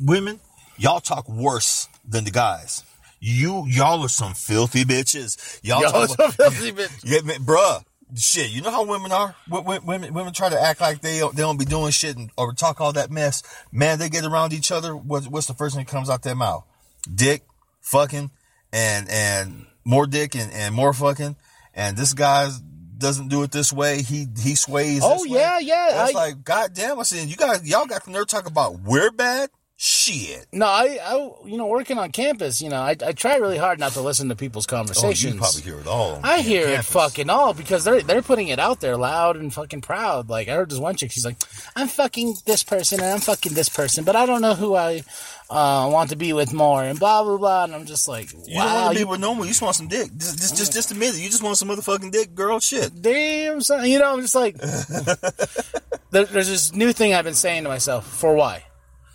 [0.00, 0.40] women
[0.78, 2.84] y'all talk worse than the guys.
[3.18, 5.60] You y'all are some filthy bitches.
[5.62, 7.02] Y'all, y'all talk some filthy bitches.
[7.04, 7.82] Yeah, man, bruh.
[8.14, 9.34] Shit, you know how women are.
[9.48, 12.80] Women, women try to act like they they don't be doing shit and, or talk
[12.80, 13.42] all that mess.
[13.72, 14.94] Man, they get around each other.
[14.94, 16.64] What's, what's the first thing that comes out their mouth?
[17.12, 17.42] Dick,
[17.80, 18.30] fucking,
[18.72, 21.34] and and more dick and, and more fucking.
[21.74, 22.48] And this guy
[22.96, 24.02] doesn't do it this way.
[24.02, 25.00] He he sways.
[25.02, 25.64] Oh yeah, way.
[25.64, 26.04] yeah.
[26.04, 27.00] It's like, goddamn!
[27.00, 29.50] I said, you guys, y'all got the nerve talk about we're bad.
[29.78, 30.46] Shit.
[30.52, 33.78] No, I, I, you know, working on campus, you know, I, I try really hard
[33.78, 35.32] not to listen to people's conversations.
[35.32, 36.18] Oh, you probably hear it all.
[36.24, 36.88] I hear campus.
[36.88, 40.30] it fucking all because they're they're putting it out there loud and fucking proud.
[40.30, 41.36] Like I heard this one chick, she's like,
[41.76, 45.02] "I'm fucking this person and I'm fucking this person, but I don't know who I
[45.50, 47.64] uh, want to be with more," and blah blah blah.
[47.64, 49.44] And I'm just like, "Wow, you don't want to be you, with normal.
[49.44, 50.10] You just want some dick.
[50.16, 51.20] Just just just, just admit it.
[51.20, 52.60] You just want some motherfucking dick, girl.
[52.60, 53.02] Shit.
[53.02, 53.86] Damn, son.
[53.90, 54.56] You know, I'm just like,
[56.12, 58.06] there, there's this new thing I've been saying to myself.
[58.06, 58.64] For why?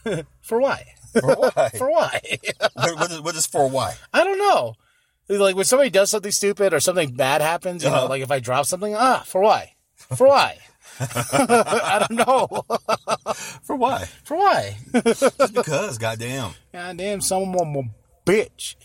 [0.42, 0.86] For why?
[1.20, 1.70] For why?
[1.78, 2.22] For why?
[2.74, 3.96] what, what, is, what is for why?
[4.14, 4.76] I don't know.
[5.30, 8.08] Like when somebody does something stupid or something bad happens, you Uh-huh.
[8.08, 9.74] like if I drop something, ah, for why?
[10.16, 10.58] For why?
[11.00, 12.48] I don't know.
[13.64, 14.06] For why?
[14.24, 14.78] For why?
[15.04, 16.52] Just because, goddamn.
[16.74, 17.86] God damn, someone will
[18.26, 18.76] bitch.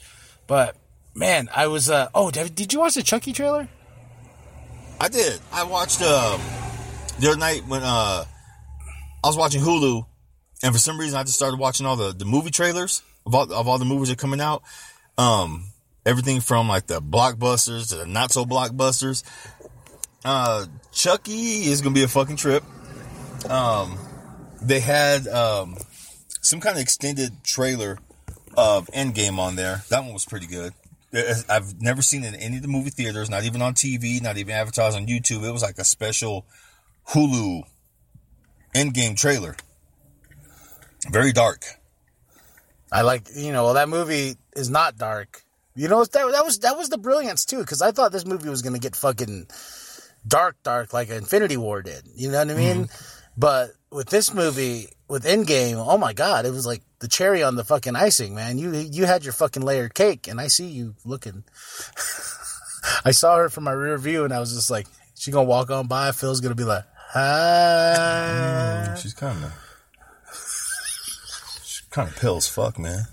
[0.47, 0.77] But
[1.15, 1.91] man, I was.
[1.91, 3.69] uh Oh, did, did you watch the Chucky trailer?
[5.01, 5.41] I did.
[5.53, 6.39] I watched uh,
[7.19, 8.25] the other night when uh,
[9.25, 10.07] I was watching Hulu,
[10.62, 13.53] and for some reason I just started watching all the, the movie trailers of all,
[13.53, 14.62] of all the movies that are coming out.
[15.19, 15.66] Um,
[16.05, 19.23] everything from like the blockbusters to the not so blockbusters.
[20.25, 22.64] Uh, Chucky is gonna be a fucking trip.
[23.49, 23.99] Um,
[24.62, 25.77] they had um,
[26.40, 27.99] some kind of extended trailer
[28.57, 29.83] of Endgame on there.
[29.90, 30.73] That one was pretty good.
[31.49, 34.37] I've never seen it in any of the movie theaters, not even on TV, not
[34.37, 35.47] even advertised on YouTube.
[35.47, 36.47] It was like a special
[37.11, 37.62] Hulu
[38.75, 39.57] Endgame trailer.
[41.11, 41.64] Very dark.
[42.90, 45.42] I like, you know, well, that movie is not dark.
[45.75, 48.49] You know, that that was that was the brilliance too, because I thought this movie
[48.49, 49.47] was gonna get fucking
[50.27, 52.05] dark, dark like Infinity War did.
[52.14, 52.79] You know what I mm-hmm.
[52.79, 52.88] mean?
[53.37, 57.57] But with this movie, with Endgame, oh my god, it was like the cherry on
[57.57, 58.59] the fucking icing, man.
[58.59, 61.45] You you had your fucking layered cake, and I see you looking.
[63.05, 65.71] I saw her from my rear view, and I was just like, she gonna walk
[65.71, 66.12] on by.
[66.12, 68.97] Phil's gonna be like, mm, hi.
[68.99, 69.51] She's coming.
[71.97, 73.07] Kind of pills fuck, man.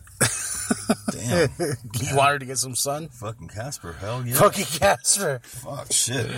[1.11, 1.49] Damn.
[2.01, 3.07] You want her to get some sun?
[3.07, 3.93] Fucking Casper.
[3.93, 4.35] Hell yeah.
[4.35, 5.39] Fucking Casper.
[5.41, 6.29] Fuck shit.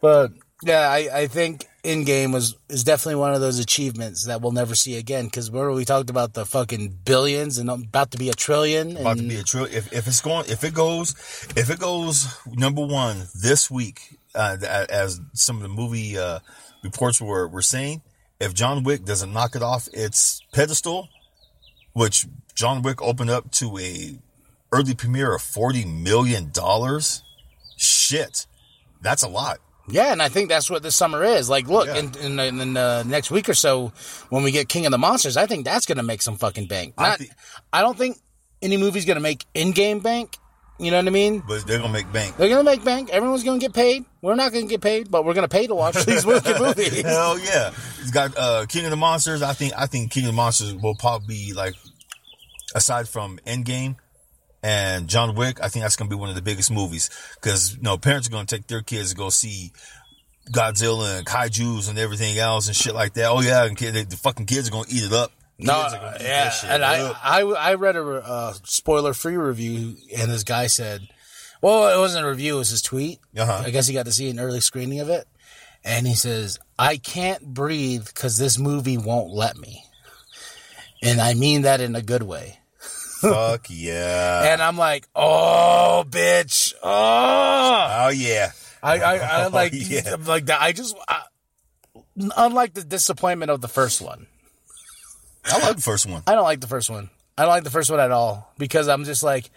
[0.00, 0.30] But
[0.62, 4.76] yeah, I, I think Endgame was is definitely one of those achievements that we'll never
[4.76, 5.24] see again.
[5.24, 8.90] Because remember we talked about the fucking billions and about to be a trillion.
[8.90, 9.76] And, About to be a trillion.
[9.76, 11.16] If, if it's going, if it goes,
[11.56, 16.38] if it goes number one this week, uh, as some of the movie uh,
[16.84, 18.02] reports were were saying,
[18.38, 21.08] if John Wick doesn't knock it off its pedestal,
[21.98, 24.18] which John Wick opened up to a
[24.72, 27.22] early premiere of forty million dollars,
[27.76, 28.46] shit,
[29.02, 29.58] that's a lot.
[29.90, 31.48] yeah, and I think that's what this summer is.
[31.48, 31.96] Like, look, Yeah.
[31.96, 33.92] in in, the- in the next week or so,
[34.28, 36.94] when we get King of the Monsters, I think that's gonna make some fucking bank.
[36.98, 37.30] I Not, thi-
[37.72, 38.18] I don't think
[38.60, 40.36] any movie's gonna make Endgame bank.
[40.80, 41.42] You know what I mean?
[41.48, 42.36] But they're gonna make bank.
[42.36, 43.10] They're gonna make bank.
[43.10, 44.04] Everyone's gonna get paid.
[44.22, 47.00] We're not gonna get paid, but we're gonna pay to watch these wicked movies.
[47.02, 47.72] Hell yeah!
[48.00, 49.42] It's got uh, King of the Monsters.
[49.42, 51.74] I think I think King of the Monsters will probably be like,
[52.74, 53.96] aside from Endgame
[54.62, 57.82] and John Wick, I think that's gonna be one of the biggest movies because you
[57.82, 59.72] know parents are gonna take their kids to go see
[60.50, 63.30] Godzilla and kaiju's and everything else and shit like that.
[63.30, 65.32] Oh yeah, and kid, the fucking kids are gonna eat it up.
[65.58, 67.10] No, Kids gonna eat yeah, and I.
[67.22, 71.08] I, I read a uh, spoiler-free review, and this guy said,
[71.60, 73.18] "Well, it wasn't a review; it was his tweet.
[73.36, 73.64] Uh-huh.
[73.66, 75.26] I guess he got to see an early screening of it,
[75.84, 79.82] and he says, "I can't breathe because this movie won't let me,"
[81.02, 82.57] and I mean that in a good way.
[83.20, 84.52] Fuck yeah!
[84.52, 86.74] And I'm like, "Oh, bitch!
[86.82, 88.52] Oh, Oh yeah!
[88.82, 90.16] I, I, I Oh, like, yeah.
[90.26, 90.60] like that.
[90.60, 91.22] I just, I,
[92.36, 94.26] unlike the disappointment of the first one."
[95.44, 96.22] I like the first one.
[96.26, 97.10] I don't like the first one.
[97.36, 99.50] I don't like the first one at all because I'm just like,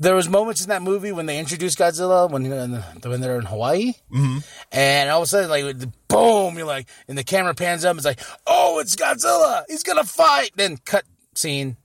[0.00, 3.92] there was moments in that movie when they introduced Godzilla when when they're in Hawaii,
[4.10, 4.38] mm-hmm.
[4.72, 5.76] and all of a sudden like
[6.08, 10.04] boom, you're like, and the camera pans up, it's like, oh, it's Godzilla, he's gonna
[10.04, 10.52] fight.
[10.56, 11.76] Then cut scene,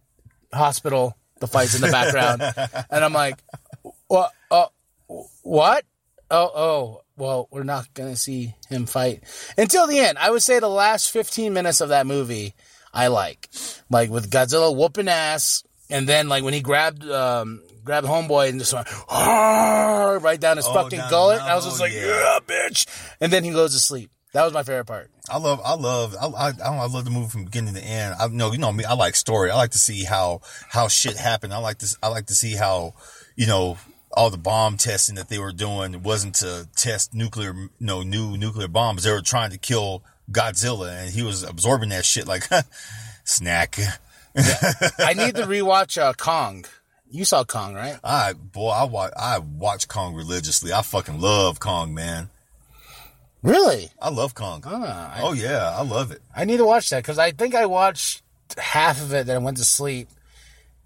[0.55, 2.41] hospital, the fights in the background,
[2.89, 3.39] and I'm like,
[4.07, 4.31] what?
[4.49, 4.67] Uh,
[5.43, 5.83] what?
[6.31, 9.23] Oh, oh, well, we're not gonna see him fight
[9.57, 10.17] until the end.
[10.17, 12.55] I would say the last 15 minutes of that movie,
[12.93, 13.49] I like,
[13.89, 18.59] like with Godzilla whooping ass, and then like when he grabbed, um, grabbed homeboy and
[18.59, 21.41] just went right down his Oh, fucking down- gullet.
[21.41, 22.05] I was oh, just like, yeah.
[22.05, 22.87] yeah, bitch,
[23.21, 24.09] and then he goes to sleep.
[24.35, 25.09] That was my favorite part.
[25.29, 27.73] I love, I love, I, I, I, don't know, I love the movie from beginning
[27.75, 28.15] to end.
[28.19, 28.83] I know, you know me.
[28.83, 29.49] I like story.
[29.49, 31.53] I like to see how how shit happened.
[31.53, 32.95] I like to, I like to see how,
[33.37, 33.77] you know,
[34.11, 38.35] all the bomb testing that they were doing wasn't to test nuclear, you know, new
[38.35, 39.03] nuclear bombs.
[39.03, 42.49] They were trying to kill Godzilla, and he was absorbing that shit like
[43.23, 43.79] snack.
[44.35, 46.65] I need to rewatch uh, Kong.
[47.09, 47.97] You saw Kong, right?
[48.03, 50.73] I boy, I watch, I watch Kong religiously.
[50.73, 52.31] I fucking love Kong, man.
[53.45, 53.89] Really?
[54.01, 54.63] I love Kong.
[54.65, 56.21] Ah, I- oh yeah, I love it.
[56.35, 58.23] I need to watch that because I think I watched
[58.57, 60.07] half of it, then I went to sleep.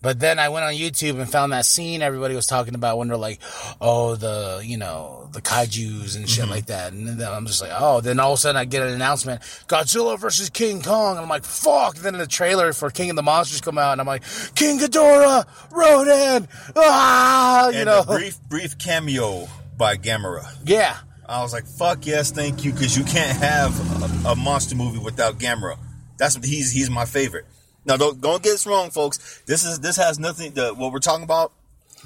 [0.01, 3.09] But then I went on YouTube and found that scene everybody was talking about when
[3.09, 3.41] they're like,
[3.81, 6.93] oh, the, you know, the kaijus and shit like that.
[6.93, 9.41] And then I'm just like, oh, then all of a sudden I get an announcement,
[9.67, 11.17] Godzilla versus King Kong.
[11.17, 11.95] And I'm like, fuck.
[11.97, 14.23] And then the trailer for King of the Monsters come out and I'm like,
[14.55, 16.47] King Ghidorah, Rodan,
[16.77, 17.99] ah, you and know.
[17.99, 19.47] a brief, brief cameo
[19.77, 20.45] by Gamera.
[20.65, 20.97] yeah.
[21.29, 24.97] I was like, "Fuck yes, thank you," because you can't have a, a monster movie
[24.97, 25.77] without Gamera.
[26.17, 27.45] That's what he's he's my favorite.
[27.85, 29.41] Now don't don't get us wrong, folks.
[29.45, 30.53] This is this has nothing.
[30.53, 31.53] To, what we're talking about,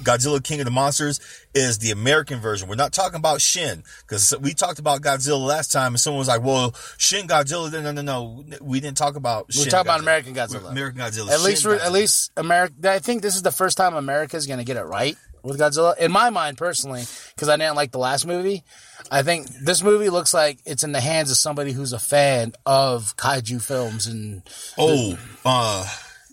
[0.02, 1.20] Godzilla King of the Monsters,
[1.54, 2.68] is the American version.
[2.68, 6.28] We're not talking about Shin because we talked about Godzilla last time, and someone was
[6.28, 8.44] like, "Well, Shin Godzilla." No, no, no, no.
[8.60, 9.46] We didn't talk about.
[9.48, 10.02] We're Shin talking about Godzilla.
[10.02, 10.70] American Godzilla.
[10.70, 11.30] American Godzilla.
[11.30, 12.92] At least, Shin we're, at least America.
[12.92, 15.60] I think this is the first time America is going to get it right with
[15.60, 15.96] Godzilla.
[15.98, 18.64] In my mind, personally, because I didn't like the last movie.
[19.10, 22.52] I think this movie looks like it's in the hands of somebody who's a fan
[22.66, 24.42] of kaiju films and
[24.78, 25.86] Oh, uh,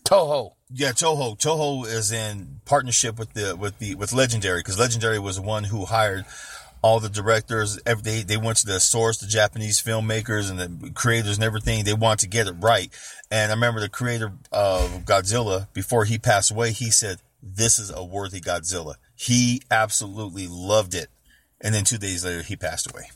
[0.06, 0.54] Toho.
[0.74, 1.38] Yeah, Toho.
[1.38, 5.66] Toho is in partnership with the with the with Legendary because Legendary was the one
[5.66, 6.26] who hired
[6.82, 7.78] all the directors.
[7.86, 11.84] Every they they went to the source, the Japanese filmmakers and the creators and everything.
[11.84, 12.90] They wanted to get it right.
[13.30, 16.72] And I remember the creator of Godzilla before he passed away.
[16.72, 21.10] He said, "This is a worthy Godzilla." He absolutely loved it.
[21.60, 23.12] And then two days later, he passed away.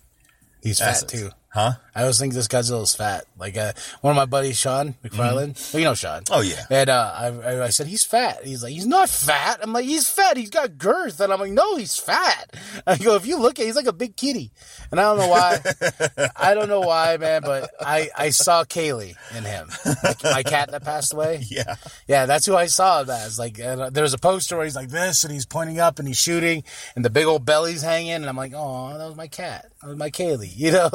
[0.61, 1.17] He's That's fat it.
[1.17, 1.29] too.
[1.55, 1.75] Huh?
[1.95, 3.23] I always think this Godzilla's fat.
[3.37, 5.73] Like uh, one of my buddies, Sean McFarlane.
[5.73, 6.23] Well, you know Sean.
[6.29, 6.65] Oh, yeah.
[6.69, 8.43] And uh, I, I, I said he's fat.
[8.43, 9.59] He's like, he's not fat.
[9.61, 10.35] I'm like, he's fat.
[10.35, 11.21] He's got girth.
[11.21, 12.53] And I'm like, no, he's fat.
[12.87, 14.51] I go, if you look at, he's like a big kitty.
[14.91, 16.29] And I don't know why.
[16.35, 17.41] I don't know why, man.
[17.41, 21.45] But I, I saw Kaylee in him, my, my cat that passed away.
[21.49, 21.75] Yeah.
[22.05, 23.39] Yeah, that's who I saw him as.
[23.39, 26.07] Like, uh, there was a poster where he's like this, and he's pointing up, and
[26.09, 26.65] he's shooting,
[26.97, 29.71] and the big old belly's hanging, and I'm like, oh, that was my cat.
[29.81, 30.51] That was my Kaylee.
[30.65, 30.89] You know?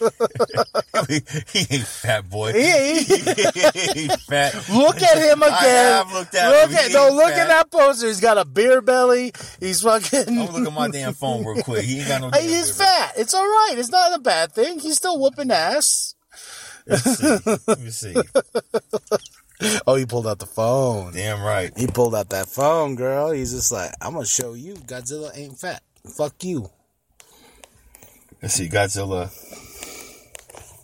[1.52, 2.52] he ain't fat boy.
[2.52, 4.54] He- ain't fat.
[4.70, 5.52] Look at him again.
[5.52, 6.76] I have looked at look him.
[6.76, 7.10] at no.
[7.14, 7.38] Look fat.
[7.40, 8.06] at that poster.
[8.06, 9.32] He's got a beer belly.
[9.60, 10.28] He's fucking.
[10.28, 11.84] I'm gonna look at my damn phone real quick.
[11.84, 12.30] He ain't got no.
[12.40, 13.12] He's fat.
[13.16, 13.74] It's all right.
[13.76, 14.78] It's not a bad thing.
[14.78, 16.14] He's still whooping ass.
[16.86, 17.38] Let's see.
[17.66, 18.14] Let me see.
[19.86, 21.12] Oh, he pulled out the phone.
[21.12, 21.70] Damn right.
[21.76, 23.30] He pulled out that phone, girl.
[23.30, 25.82] He's just like, I'm gonna show you, Godzilla ain't fat.
[26.16, 26.70] Fuck you.
[28.40, 28.70] Let's see.
[28.70, 29.28] Godzilla.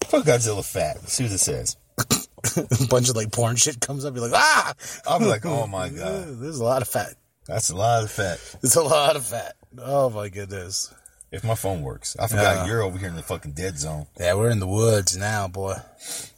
[0.09, 0.97] Fuck Godzilla fat.
[0.97, 1.77] Let's see what it says.
[2.57, 4.15] a bunch of like porn shit comes up.
[4.15, 4.75] You're like, ah,
[5.07, 7.15] I'll be like, oh my god, there's a lot of fat.
[7.47, 8.39] that's a lot of fat.
[8.63, 9.55] It's a lot of fat.
[9.79, 10.93] Oh my goodness.
[11.33, 12.67] If my phone works, I forgot Yeah.
[12.67, 14.07] you're over here in the fucking dead zone.
[14.19, 15.75] Yeah, we're in the woods now, boy.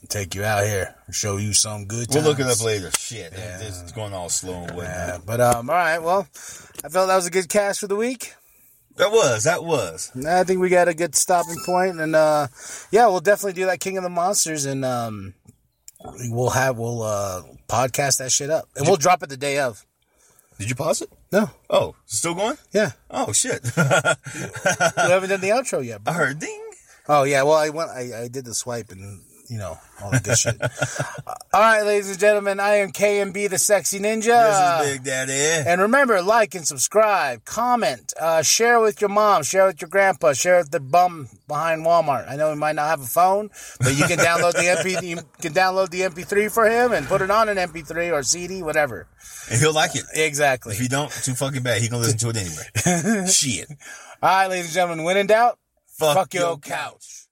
[0.08, 2.08] Take you out here show you some good.
[2.12, 2.90] We'll look it up later.
[2.98, 3.60] Shit, Yeah.
[3.60, 4.84] it's going all slow and whatnot.
[4.86, 5.98] Yeah, but um, all right.
[6.02, 6.26] Well,
[6.84, 8.34] I felt that was a good cast for the week.
[8.98, 9.44] That was.
[9.44, 10.10] That was.
[10.26, 12.48] I think we got a good stopping point, and uh,
[12.90, 15.34] yeah, we'll definitely do that King of the Monsters, and um,
[16.30, 19.84] we'll have we'll uh podcast that shit up, and we'll drop it the day of.
[20.58, 21.10] Did you pause it?
[21.30, 22.56] No, Oh, still going?
[22.72, 23.62] yeah, Oh shit!
[23.62, 26.00] we haven't done the outro yet.
[26.06, 26.64] I heard ding.
[27.08, 30.20] Oh yeah, well I went, I, I did the swipe, and you know all the
[30.20, 30.56] good shit.
[31.52, 34.80] all right, ladies and gentlemen, I am KMB the Sexy Ninja.
[34.80, 35.68] This is Big Daddy.
[35.68, 40.32] And remember, like and subscribe, comment, uh, share with your mom, share with your grandpa,
[40.32, 42.30] share with the bum behind Walmart.
[42.30, 45.16] I know he might not have a phone, but you can download the MP, you
[45.40, 49.08] can download the MP3 for him and put it on an MP3 or CD, whatever.
[49.50, 50.04] And he'll like it.
[50.14, 50.74] Exactly.
[50.74, 51.80] If you don't, too fucking bad.
[51.80, 53.26] He gonna listen to it anyway.
[53.30, 53.68] Shit.
[54.22, 55.58] All right, ladies and gentlemen, when in doubt,
[55.98, 57.26] Fuck, fuck your your couch.